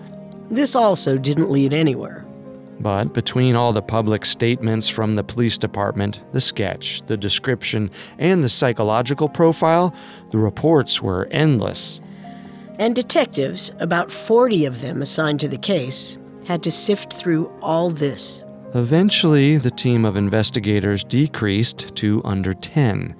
This 0.51 0.75
also 0.75 1.17
didn't 1.17 1.51
lead 1.51 1.73
anywhere. 1.73 2.27
But 2.81 3.13
between 3.13 3.57
all 3.57 3.73
the 3.73 3.83
public 3.83 4.25
statements 4.25 4.89
from 4.89 5.15
the 5.15 5.23
police 5.23 5.59
department, 5.59 6.21
the 6.33 6.41
sketch, 6.41 7.03
the 7.07 7.17
description, 7.17 7.91
and 8.19 8.43
the 8.43 8.49
psychological 8.49 9.29
profile, 9.29 9.95
the 10.31 10.39
reports 10.39 11.03
were 11.03 11.29
endless. 11.31 12.01
And 12.79 12.95
detectives, 12.95 13.71
about 13.79 14.11
40 14.11 14.65
of 14.65 14.81
them 14.81 15.03
assigned 15.03 15.41
to 15.41 15.49
the 15.49 15.59
case, 15.59 16.19
had 16.47 16.63
to 16.63 16.71
sift 16.71 17.13
through 17.13 17.53
all 17.61 17.91
this. 17.91 18.43
Eventually, 18.75 19.59
the 19.59 19.73
team 19.73 20.05
of 20.05 20.17
investigators 20.17 21.03
decreased 21.03 21.93
to 21.97 22.23
under 22.25 22.55
10. 22.55 23.17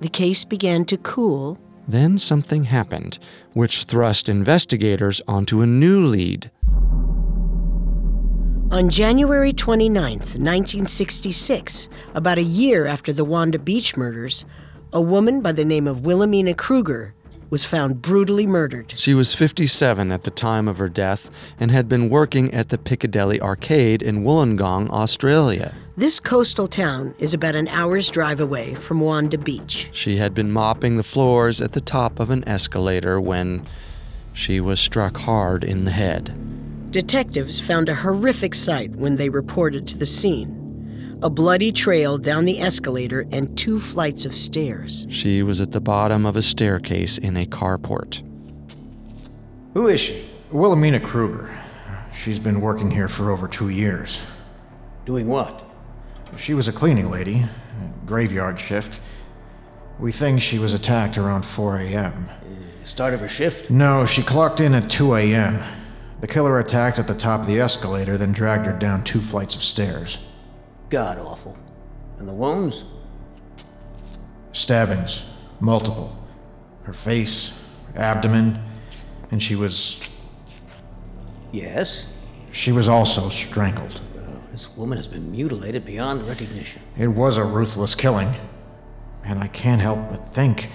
The 0.00 0.08
case 0.08 0.44
began 0.44 0.84
to 0.86 0.98
cool. 0.98 1.58
Then 1.88 2.18
something 2.18 2.64
happened, 2.64 3.18
which 3.54 3.84
thrust 3.84 4.28
investigators 4.28 5.22
onto 5.26 5.62
a 5.62 5.66
new 5.66 6.04
lead. 6.04 6.50
On 8.70 8.90
January 8.90 9.54
29, 9.54 10.18
1966, 10.18 11.88
about 12.14 12.36
a 12.36 12.42
year 12.42 12.86
after 12.86 13.14
the 13.14 13.24
Wanda 13.24 13.58
Beach 13.58 13.96
murders, 13.96 14.44
a 14.92 15.00
woman 15.00 15.40
by 15.40 15.52
the 15.52 15.64
name 15.64 15.86
of 15.86 16.04
Wilhelmina 16.04 16.54
Kruger 16.54 17.14
was 17.52 17.66
found 17.66 18.00
brutally 18.00 18.46
murdered. 18.46 18.94
She 18.96 19.12
was 19.12 19.34
57 19.34 20.10
at 20.10 20.22
the 20.22 20.30
time 20.30 20.66
of 20.68 20.78
her 20.78 20.88
death 20.88 21.28
and 21.60 21.70
had 21.70 21.86
been 21.86 22.08
working 22.08 22.52
at 22.54 22.70
the 22.70 22.78
Piccadilly 22.78 23.38
Arcade 23.42 24.00
in 24.00 24.24
Wollongong, 24.24 24.88
Australia. 24.88 25.74
This 25.94 26.18
coastal 26.18 26.66
town 26.66 27.14
is 27.18 27.34
about 27.34 27.54
an 27.54 27.68
hour's 27.68 28.10
drive 28.10 28.40
away 28.40 28.74
from 28.74 29.02
Wanda 29.02 29.36
Beach. 29.36 29.90
She 29.92 30.16
had 30.16 30.32
been 30.32 30.50
mopping 30.50 30.96
the 30.96 31.02
floors 31.02 31.60
at 31.60 31.72
the 31.72 31.82
top 31.82 32.18
of 32.18 32.30
an 32.30 32.42
escalator 32.48 33.20
when 33.20 33.64
she 34.32 34.58
was 34.58 34.80
struck 34.80 35.18
hard 35.18 35.62
in 35.62 35.84
the 35.84 35.90
head. 35.90 36.90
Detectives 36.90 37.60
found 37.60 37.90
a 37.90 37.96
horrific 37.96 38.54
sight 38.54 38.92
when 38.92 39.16
they 39.16 39.28
reported 39.28 39.86
to 39.88 39.98
the 39.98 40.06
scene 40.06 40.61
a 41.22 41.30
bloody 41.30 41.70
trail 41.70 42.18
down 42.18 42.44
the 42.44 42.60
escalator 42.60 43.26
and 43.30 43.56
two 43.56 43.78
flights 43.78 44.26
of 44.26 44.34
stairs. 44.34 45.06
She 45.08 45.42
was 45.42 45.60
at 45.60 45.70
the 45.70 45.80
bottom 45.80 46.26
of 46.26 46.34
a 46.34 46.42
staircase 46.42 47.16
in 47.16 47.36
a 47.36 47.46
carport. 47.46 48.22
Who 49.74 49.86
is 49.88 50.00
she? 50.00 50.24
Wilhelmina 50.50 51.00
Kruger. 51.00 51.48
She's 52.14 52.38
been 52.38 52.60
working 52.60 52.90
here 52.90 53.08
for 53.08 53.30
over 53.30 53.48
two 53.48 53.68
years. 53.68 54.20
Doing 55.06 55.28
what? 55.28 55.62
She 56.36 56.54
was 56.54 56.68
a 56.68 56.72
cleaning 56.72 57.10
lady, 57.10 57.46
graveyard 58.04 58.60
shift. 58.60 59.00
We 59.98 60.12
think 60.12 60.42
she 60.42 60.58
was 60.58 60.74
attacked 60.74 61.16
around 61.16 61.46
4 61.46 61.78
a.m. 61.78 62.28
Start 62.84 63.14
of 63.14 63.20
her 63.20 63.28
shift? 63.28 63.70
No, 63.70 64.04
she 64.06 64.22
clocked 64.22 64.60
in 64.60 64.74
at 64.74 64.90
2 64.90 65.14
a.m. 65.14 65.62
The 66.20 66.26
killer 66.26 66.58
attacked 66.58 66.98
at 66.98 67.06
the 67.06 67.14
top 67.14 67.40
of 67.40 67.46
the 67.46 67.60
escalator, 67.60 68.18
then 68.18 68.32
dragged 68.32 68.66
her 68.66 68.72
down 68.72 69.04
two 69.04 69.20
flights 69.20 69.54
of 69.54 69.62
stairs. 69.62 70.18
God 70.92 71.18
awful. 71.18 71.56
And 72.18 72.28
the 72.28 72.34
wounds? 72.34 72.84
Stabbings. 74.52 75.22
Multiple. 75.58 76.14
Her 76.82 76.92
face, 76.92 77.58
abdomen, 77.96 78.62
and 79.30 79.42
she 79.42 79.56
was. 79.56 80.06
Yes? 81.50 82.08
She 82.50 82.72
was 82.72 82.88
also 82.88 83.30
strangled. 83.30 84.02
Oh, 84.18 84.42
this 84.50 84.76
woman 84.76 84.98
has 84.98 85.08
been 85.08 85.32
mutilated 85.32 85.86
beyond 85.86 86.28
recognition. 86.28 86.82
It 86.98 87.08
was 87.08 87.38
a 87.38 87.44
ruthless 87.44 87.94
killing. 87.94 88.34
And 89.24 89.38
I 89.38 89.46
can't 89.46 89.80
help 89.80 90.10
but 90.10 90.34
think. 90.34 90.68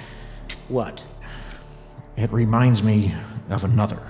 What? 0.67 1.05
It 2.15 2.31
reminds 2.31 2.81
me 2.81 3.13
of 3.51 3.63
another. 3.63 4.01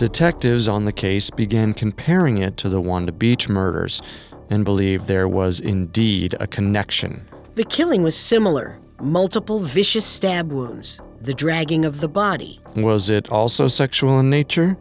Detectives 0.00 0.66
on 0.66 0.86
the 0.86 0.94
case 0.94 1.28
began 1.28 1.74
comparing 1.74 2.38
it 2.38 2.56
to 2.56 2.70
the 2.70 2.80
Wanda 2.80 3.12
Beach 3.12 3.50
murders 3.50 4.00
and 4.48 4.64
believed 4.64 5.06
there 5.06 5.28
was 5.28 5.60
indeed 5.60 6.34
a 6.40 6.46
connection. 6.46 7.28
The 7.54 7.64
killing 7.64 8.02
was 8.02 8.16
similar 8.16 8.78
multiple 8.98 9.60
vicious 9.60 10.06
stab 10.06 10.50
wounds, 10.52 11.02
the 11.20 11.34
dragging 11.34 11.84
of 11.84 12.00
the 12.00 12.08
body. 12.08 12.60
Was 12.76 13.10
it 13.10 13.30
also 13.30 13.68
sexual 13.68 14.18
in 14.20 14.30
nature? 14.30 14.78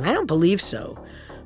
I 0.00 0.14
don't 0.14 0.24
believe 0.24 0.62
so. 0.62 0.98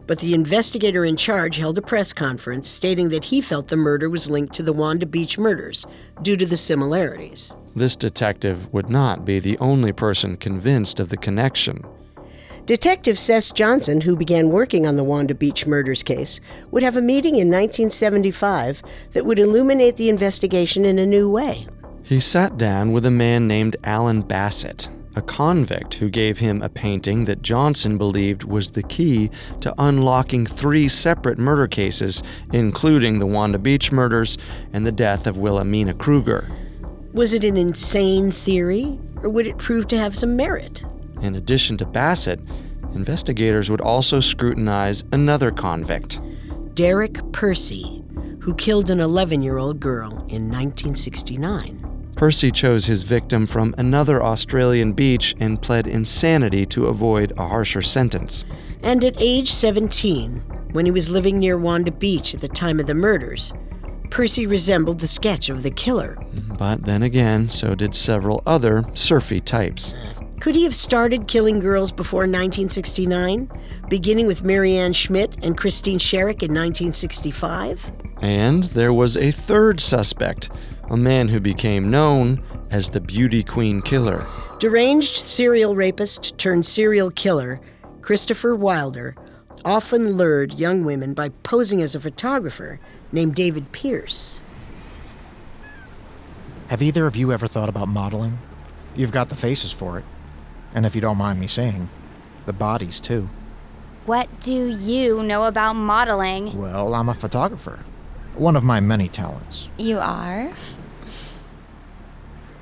But 0.07 0.21
the 0.21 0.33
investigator 0.33 1.05
in 1.05 1.17
charge 1.17 1.57
held 1.57 1.77
a 1.77 1.83
press 1.83 2.13
conference 2.13 2.69
stating 2.69 3.09
that 3.09 3.25
he 3.25 3.41
felt 3.41 3.67
the 3.67 3.75
murder 3.75 4.09
was 4.09 4.31
linked 4.31 4.55
to 4.55 4.63
the 4.63 4.73
Wanda 4.73 5.07
Beach 5.07 5.39
murders 5.39 5.89
due 6.23 6.37
to 6.37 6.47
the 6.47 6.57
similarities. 6.57 7.57
This 7.75 7.97
detective 7.97 8.73
would 8.73 8.89
not 8.89 9.25
be 9.25 9.41
the 9.41 9.59
only 9.59 9.91
person 9.91 10.37
convinced 10.37 11.01
of 11.01 11.09
the 11.09 11.17
connection. 11.17 11.85
Detective 12.69 13.19
Seth 13.19 13.55
Johnson, 13.55 14.03
who 14.03 14.15
began 14.15 14.51
working 14.51 14.87
on 14.87 14.97
the 14.97 15.03
Wanda 15.03 15.35
Beach 15.35 15.67
murders 15.67 16.03
case, 16.03 16.39
would 16.71 16.83
have 16.83 16.99
a 16.99 17.01
meeting 17.01 17.37
in 17.37 17.49
1975 17.49 18.83
that 19.15 19.25
would 19.25 19.39
illuminate 19.39 19.97
the 19.97 20.11
investigation 20.11 20.85
in 20.85 20.99
a 20.99 21.07
new 21.07 21.31
way. 21.31 21.67
He 22.03 22.21
sat 22.21 22.59
down 22.59 22.93
with 22.93 23.07
a 23.07 23.11
man 23.11 23.49
named 23.49 23.79
Alan 23.85 24.21
Bassett, 24.21 24.91
a 25.17 25.23
convict 25.23 25.95
who 25.95 26.11
gave 26.11 26.37
him 26.37 26.61
a 26.61 26.69
painting 26.69 27.25
that 27.25 27.41
Johnson 27.41 27.97
believed 27.97 28.45
was 28.45 28.73
the 28.73 28.83
key 28.83 29.31
to 29.63 29.75
unlocking 29.79 30.45
three 30.45 30.91
separate 30.91 31.39
murder 31.39 31.69
cases, 31.69 32.23
including 32.53 33.19
the 33.19 33.25
Wanda 33.25 33.59
Beach 33.59 33.91
murders 33.91 34.37
and 34.75 34.85
the 34.85 34.93
death 34.93 35.27
of 35.27 35.39
Wilhelmina 35.39 35.95
Kruger. 35.95 36.47
Was 37.15 37.33
it 37.33 37.45
an 37.45 37.57
insane 37.57 38.31
theory, 38.31 39.01
or 39.23 39.31
would 39.31 39.47
it 39.47 39.57
prove 39.57 39.89
to 39.89 39.99
have 39.99 40.15
some 40.15 40.37
merit? 40.37 40.85
In 41.21 41.35
addition 41.35 41.77
to 41.79 41.87
Bassett, 41.87 42.41
investigators 42.95 43.71
would 43.71 43.81
also 43.81 44.21
scrutinize 44.21 45.05
another 45.13 45.51
convict, 45.51 46.21
Derek 46.75 47.21
Percy, 47.33 48.05
who 48.41 48.55
killed 48.55 48.91
an 48.91 49.01
11 49.01 49.43
year 49.43 49.59
old 49.59 49.81
girl 49.81 50.11
in 50.29 50.49
1969. 50.51 51.85
Percy 52.17 52.51
chose 52.51 52.87
his 52.87 53.05
victim 53.05 53.47
from 53.47 53.75
another 53.79 54.23
Australian 54.23 54.93
beach 54.93 55.37
and 55.39 55.63
pled 55.63 55.87
insanity 55.87 56.67
to 56.67 56.87
avoid 56.87 57.33
a 57.39 57.47
harsher 57.47 57.83
sentence. 57.83 58.45
And 58.83 59.05
at 59.05 59.21
age 59.21 59.53
17, 59.53 60.43
when 60.73 60.85
he 60.85 60.91
was 60.91 61.09
living 61.09 61.39
near 61.39 61.57
Wanda 61.57 61.93
Beach 61.93 62.35
at 62.35 62.41
the 62.41 62.49
time 62.49 62.81
of 62.81 62.87
the 62.87 62.95
murders, 62.95 63.53
Percy 64.11 64.47
resembled 64.47 65.01
the 65.01 65.07
sketch 65.07 65.49
of 65.49 65.63
the 65.63 65.71
killer. 65.71 66.19
But 66.59 66.85
then 66.85 67.03
again, 67.03 67.49
so 67.51 67.75
did 67.75 67.95
several 67.95 68.43
other 68.47 68.85
surfy 68.95 69.41
types. 69.41 69.95
Could 70.41 70.55
he 70.55 70.63
have 70.65 70.75
started 70.75 71.27
killing 71.27 71.59
girls 71.59 71.91
before 71.91 72.21
1969, 72.21 73.51
beginning 73.89 74.29
with 74.29 74.45
Marianne 74.45 74.93
Schmidt 74.93 75.37
and 75.43 75.59
Christine 75.59 75.99
Sharrock 75.99 76.43
in 76.43 76.55
1965? 76.55 77.91
And 78.23 78.65
there 78.65 78.93
was 78.93 79.17
a 79.17 79.33
third 79.33 79.81
suspect, 79.81 80.49
a 80.91 80.97
man 80.97 81.29
who 81.29 81.41
became 81.41 81.91
known 81.91 82.41
as 82.71 82.91
the 82.91 83.01
Beauty 83.01 83.43
Queen 83.43 83.83
Killer. 83.83 84.25
Deranged 84.61 85.17
serial 85.17 85.75
rapist 85.75 86.39
turned 86.39 86.65
serial 86.67 87.11
killer, 87.11 87.61
Christopher 88.01 88.55
Wilder, 88.55 89.17
often 89.65 90.13
lured 90.13 90.55
young 90.55 90.85
women 90.85 91.15
by 91.15 91.31
posing 91.43 91.83
as 91.83 91.97
a 91.97 92.01
photographer 92.01 92.79
named 93.11 93.35
David 93.35 93.73
Pierce. 93.73 94.45
Have 96.69 96.81
either 96.81 97.07
of 97.07 97.17
you 97.17 97.33
ever 97.33 97.49
thought 97.49 97.69
about 97.69 97.89
modeling? 97.89 98.39
You've 98.95 99.13
got 99.13 99.31
the 99.31 99.37
faces 99.37 99.73
for 99.73 99.99
it. 99.99 100.05
And 100.79 100.87
if 100.87 100.95
you 100.95 101.01
don't 101.01 101.19
mind 101.19 101.41
me 101.41 101.49
saying, 101.49 101.89
the 102.47 102.53
bodies 102.53 103.01
too. 103.01 103.29
What 104.07 104.29
do 104.39 104.69
you 104.69 105.25
know 105.25 105.43
about 105.43 105.75
modeling? 105.75 106.57
Well, 106.57 106.95
I'm 106.95 107.09
a 107.09 107.17
photographer. 107.17 107.81
One 108.37 108.55
of 108.55 108.63
my 108.63 108.79
many 108.79 109.09
talents. 109.09 109.67
You 109.77 109.99
are? 109.99 110.53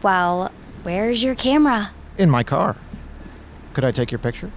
Well, 0.00 0.50
where's 0.82 1.22
your 1.22 1.34
camera? 1.34 1.90
In 2.16 2.30
my 2.30 2.42
car. 2.42 2.76
Could 3.74 3.84
I 3.84 3.90
take 3.90 4.10
your 4.10 4.18
picture? 4.18 4.50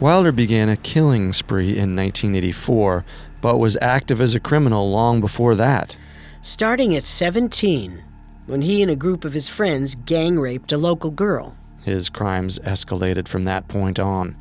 Wilder 0.00 0.32
began 0.32 0.70
a 0.70 0.78
killing 0.78 1.34
spree 1.34 1.76
in 1.76 1.94
1984, 1.94 3.04
but 3.42 3.58
was 3.58 3.76
active 3.82 4.22
as 4.22 4.34
a 4.34 4.40
criminal 4.40 4.90
long 4.90 5.20
before 5.20 5.54
that. 5.54 5.98
Starting 6.40 6.96
at 6.96 7.04
17, 7.04 8.02
when 8.46 8.62
he 8.62 8.80
and 8.80 8.90
a 8.90 8.96
group 8.96 9.22
of 9.22 9.34
his 9.34 9.50
friends 9.50 9.94
gang 9.94 10.38
raped 10.38 10.72
a 10.72 10.78
local 10.78 11.10
girl. 11.10 11.58
His 11.84 12.08
crimes 12.08 12.58
escalated 12.60 13.28
from 13.28 13.44
that 13.44 13.68
point 13.68 13.98
on. 13.98 14.36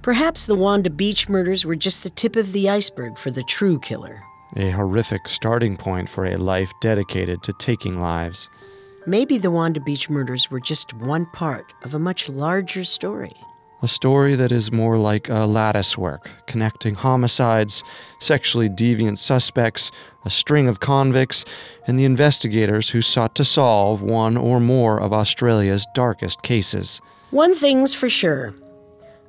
Perhaps 0.00 0.46
the 0.46 0.54
Wanda 0.54 0.90
Beach 0.90 1.28
murders 1.28 1.64
were 1.64 1.76
just 1.76 2.02
the 2.02 2.10
tip 2.10 2.36
of 2.36 2.52
the 2.52 2.70
iceberg 2.70 3.18
for 3.18 3.30
the 3.30 3.42
true 3.42 3.78
killer. 3.80 4.22
A 4.56 4.70
horrific 4.70 5.28
starting 5.28 5.76
point 5.76 6.08
for 6.08 6.24
a 6.24 6.36
life 6.36 6.72
dedicated 6.80 7.42
to 7.42 7.52
taking 7.58 8.00
lives. 8.00 8.48
Maybe 9.06 9.38
the 9.38 9.50
Wanda 9.50 9.80
Beach 9.80 10.08
murders 10.08 10.50
were 10.50 10.60
just 10.60 10.94
one 10.94 11.26
part 11.26 11.72
of 11.82 11.94
a 11.94 11.98
much 11.98 12.28
larger 12.28 12.84
story. 12.84 13.34
A 13.80 13.86
story 13.86 14.34
that 14.34 14.50
is 14.50 14.72
more 14.72 14.98
like 14.98 15.28
a 15.28 15.46
lattice 15.46 15.96
work, 15.96 16.32
connecting 16.46 16.94
homicides, 16.94 17.84
sexually 18.18 18.68
deviant 18.68 19.20
suspects, 19.20 19.92
a 20.24 20.30
string 20.30 20.66
of 20.66 20.80
convicts, 20.80 21.44
and 21.86 21.96
the 21.96 22.04
investigators 22.04 22.90
who 22.90 23.02
sought 23.02 23.36
to 23.36 23.44
solve 23.44 24.02
one 24.02 24.36
or 24.36 24.58
more 24.58 25.00
of 25.00 25.12
Australia's 25.12 25.86
darkest 25.94 26.42
cases. 26.42 27.00
One 27.30 27.54
thing's 27.54 27.94
for 27.94 28.08
sure 28.08 28.52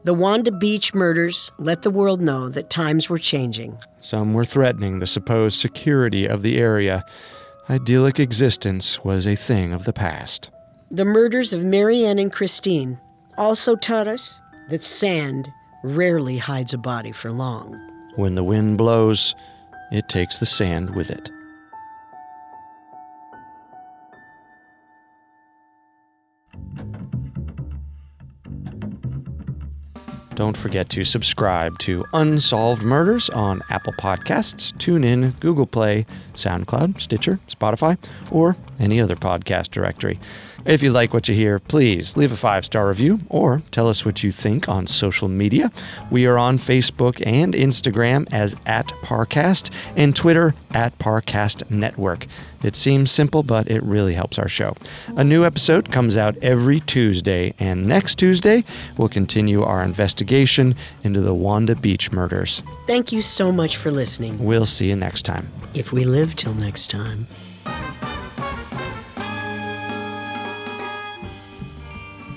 the 0.04 0.14
Wanda 0.16 0.52
Beach 0.52 0.96
murders 0.96 1.52
let 1.60 1.84
the 1.84 1.92
world 1.92 2.22
know 2.22 2.50
that 2.50 2.72
times 2.72 3.10
were 3.10 3.20
changing. 3.20 3.78
Some 4.00 4.34
were 4.34 4.46
threatening 4.46 4.98
the 4.98 5.06
supposed 5.06 5.60
security 5.60 6.26
of 6.26 6.42
the 6.42 6.58
area. 6.58 7.06
Idyllic 7.70 8.20
existence 8.20 9.04
was 9.04 9.28
a 9.28 9.36
thing 9.36 9.74
of 9.74 9.84
the 9.84 9.94
past. 9.94 10.50
The 10.90 11.06
murders 11.06 11.54
of 11.54 11.64
Marianne 11.64 12.18
and 12.18 12.34
Christine 12.34 13.00
also 13.40 13.76
taught 13.78 14.08
us 14.08 14.42
that 14.68 14.84
sand 14.84 15.52
rarely 15.84 16.38
hides 16.38 16.74
a 16.74 16.78
body 16.78 17.12
for 17.12 17.32
long. 17.32 17.74
When 18.16 18.36
the 18.36 18.44
wind 18.44 18.78
blows, 18.78 19.34
it 19.92 20.10
takes 20.10 20.38
the 20.38 20.46
sand 20.46 20.94
with 20.94 21.10
it. 21.10 21.32
Don't 30.36 30.56
forget 30.56 30.90
to 30.92 31.04
subscribe 31.04 31.80
to 31.80 32.06
Unsolved 32.14 32.82
Murders 32.82 33.30
on 33.30 33.62
Apple 33.70 33.92
Podcasts, 33.94 34.72
TuneIn, 34.78 35.38
Google 35.42 35.66
Play, 35.66 36.06
SoundCloud, 36.34 37.02
Stitcher, 37.02 37.40
Spotify, 37.50 37.98
or 38.32 38.56
any 38.80 39.02
other 39.02 39.18
podcast 39.18 39.70
directory. 39.70 40.18
If 40.66 40.84
you 40.84 40.92
like 40.92 41.14
what 41.14 41.28
you 41.28 41.36
hear, 41.36 41.60
please 41.60 42.18
leave 42.18 42.32
a 42.32 42.38
five 42.38 42.66
star 42.66 42.88
review 42.88 43.20
or 43.30 43.62
tell 43.72 43.88
us 43.88 44.06
what 44.06 44.24
you 44.24 44.32
think 44.32 44.68
on 44.68 44.88
social 44.88 45.28
media. 45.28 45.72
We 46.12 46.26
are 46.26 46.38
on 46.38 46.58
Facebook 46.58 47.26
and 47.26 47.54
Instagram 47.54 48.28
as 48.32 48.56
at 48.66 48.88
Parcast 49.04 49.74
and 49.96 50.16
Twitter 50.16 50.54
at 50.72 50.98
Parcast 51.00 51.70
Network. 51.72 52.28
It 52.62 52.76
seems 52.76 53.12
simple, 53.12 53.42
but 53.42 53.72
it 53.72 53.82
really 53.84 54.14
helps 54.14 54.38
our 54.38 54.50
show. 54.50 54.76
A 55.16 55.24
new 55.24 55.46
episode 55.46 55.92
comes 55.92 56.18
out 56.18 56.36
every 56.42 56.82
Tuesday, 56.82 57.54
and 57.58 57.86
next 57.86 58.16
Tuesday, 58.16 58.66
we'll 58.98 59.08
continue 59.08 59.64
our 59.64 59.82
investigation 59.82 60.76
into 61.04 61.22
the 61.22 61.34
Wanda 61.34 61.76
Beach 61.76 62.12
murders. 62.12 62.62
Thank 62.86 63.14
you 63.14 63.22
so 63.22 63.54
much 63.54 63.78
for 63.78 63.92
listening. 63.92 64.44
We'll 64.44 64.66
see 64.66 64.90
you 64.90 64.98
next 64.98 65.24
time. 65.24 65.50
If 65.74 65.94
we 65.94 66.04
live 66.04 66.36
till 66.36 66.54
next 66.54 66.90
time. 66.90 67.28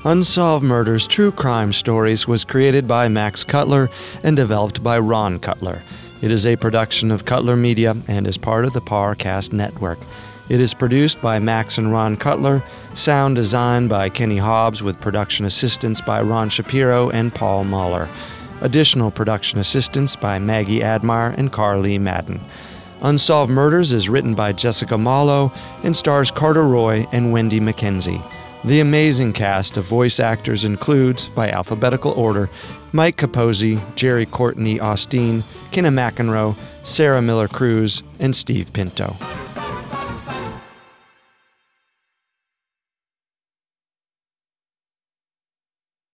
Unsolved 0.05 0.65
Murders 0.65 1.07
True 1.07 1.31
Crime 1.31 1.73
Stories 1.73 2.27
was 2.27 2.45
created 2.45 2.89
by 2.89 3.07
Max 3.07 3.45
Cutler 3.45 3.89
and 4.25 4.35
developed 4.35 4.83
by 4.83 4.99
Ron 4.99 5.39
Cutler. 5.39 5.81
It 6.21 6.33
is 6.33 6.45
a 6.45 6.57
production 6.57 7.13
of 7.13 7.25
Cutler 7.25 7.55
Media 7.55 7.95
and 8.09 8.27
is 8.27 8.37
part 8.37 8.65
of 8.65 8.73
the 8.73 8.81
Parcast 8.81 9.53
Network. 9.53 10.01
It 10.49 10.61
is 10.61 10.75
produced 10.75 11.23
by 11.23 11.39
Max 11.39 11.79
and 11.79 11.93
Ron 11.93 12.17
Cutler, 12.17 12.65
sound 12.95 13.37
designed 13.37 13.91
by 13.91 14.09
Kenny 14.09 14.39
Hobbs, 14.39 14.83
with 14.83 15.01
production 15.01 15.47
assistance 15.47 16.01
by 16.01 16.21
Ron 16.21 16.49
Shapiro 16.49 17.11
and 17.11 17.33
Paul 17.33 17.63
Mahler. 17.63 18.09
Additional 18.61 19.13
production 19.13 19.61
assistance 19.61 20.17
by 20.17 20.37
Maggie 20.41 20.83
Admire 20.83 21.33
and 21.39 21.53
Carly 21.53 21.97
Madden. 21.97 22.41
Unsolved 23.03 23.53
Murders 23.53 23.93
is 23.93 24.09
written 24.09 24.35
by 24.35 24.53
Jessica 24.53 24.99
Malo 24.99 25.53
and 25.85 25.95
stars 25.95 26.33
Carter 26.33 26.67
Roy 26.67 27.07
and 27.13 27.31
Wendy 27.33 27.61
McKenzie. 27.61 28.21
The 28.65 28.79
amazing 28.79 29.33
cast 29.33 29.77
of 29.77 29.87
voice 29.87 30.21
actors 30.21 30.65
includes, 30.65 31.27
by 31.27 31.51
alphabetical 31.51 32.13
order, 32.13 32.49
Mike 32.93 33.17
Capozzi, 33.17 33.81
Jerry 33.97 34.25
Courtney 34.25 34.79
Austin, 34.79 35.43
Kenna 35.73 35.91
McEnroe, 35.91 36.55
Sarah 36.85 37.21
Miller 37.21 37.49
Cruz, 37.49 38.05
and 38.21 38.37
Steve 38.37 38.73
Pinto. 38.73 39.17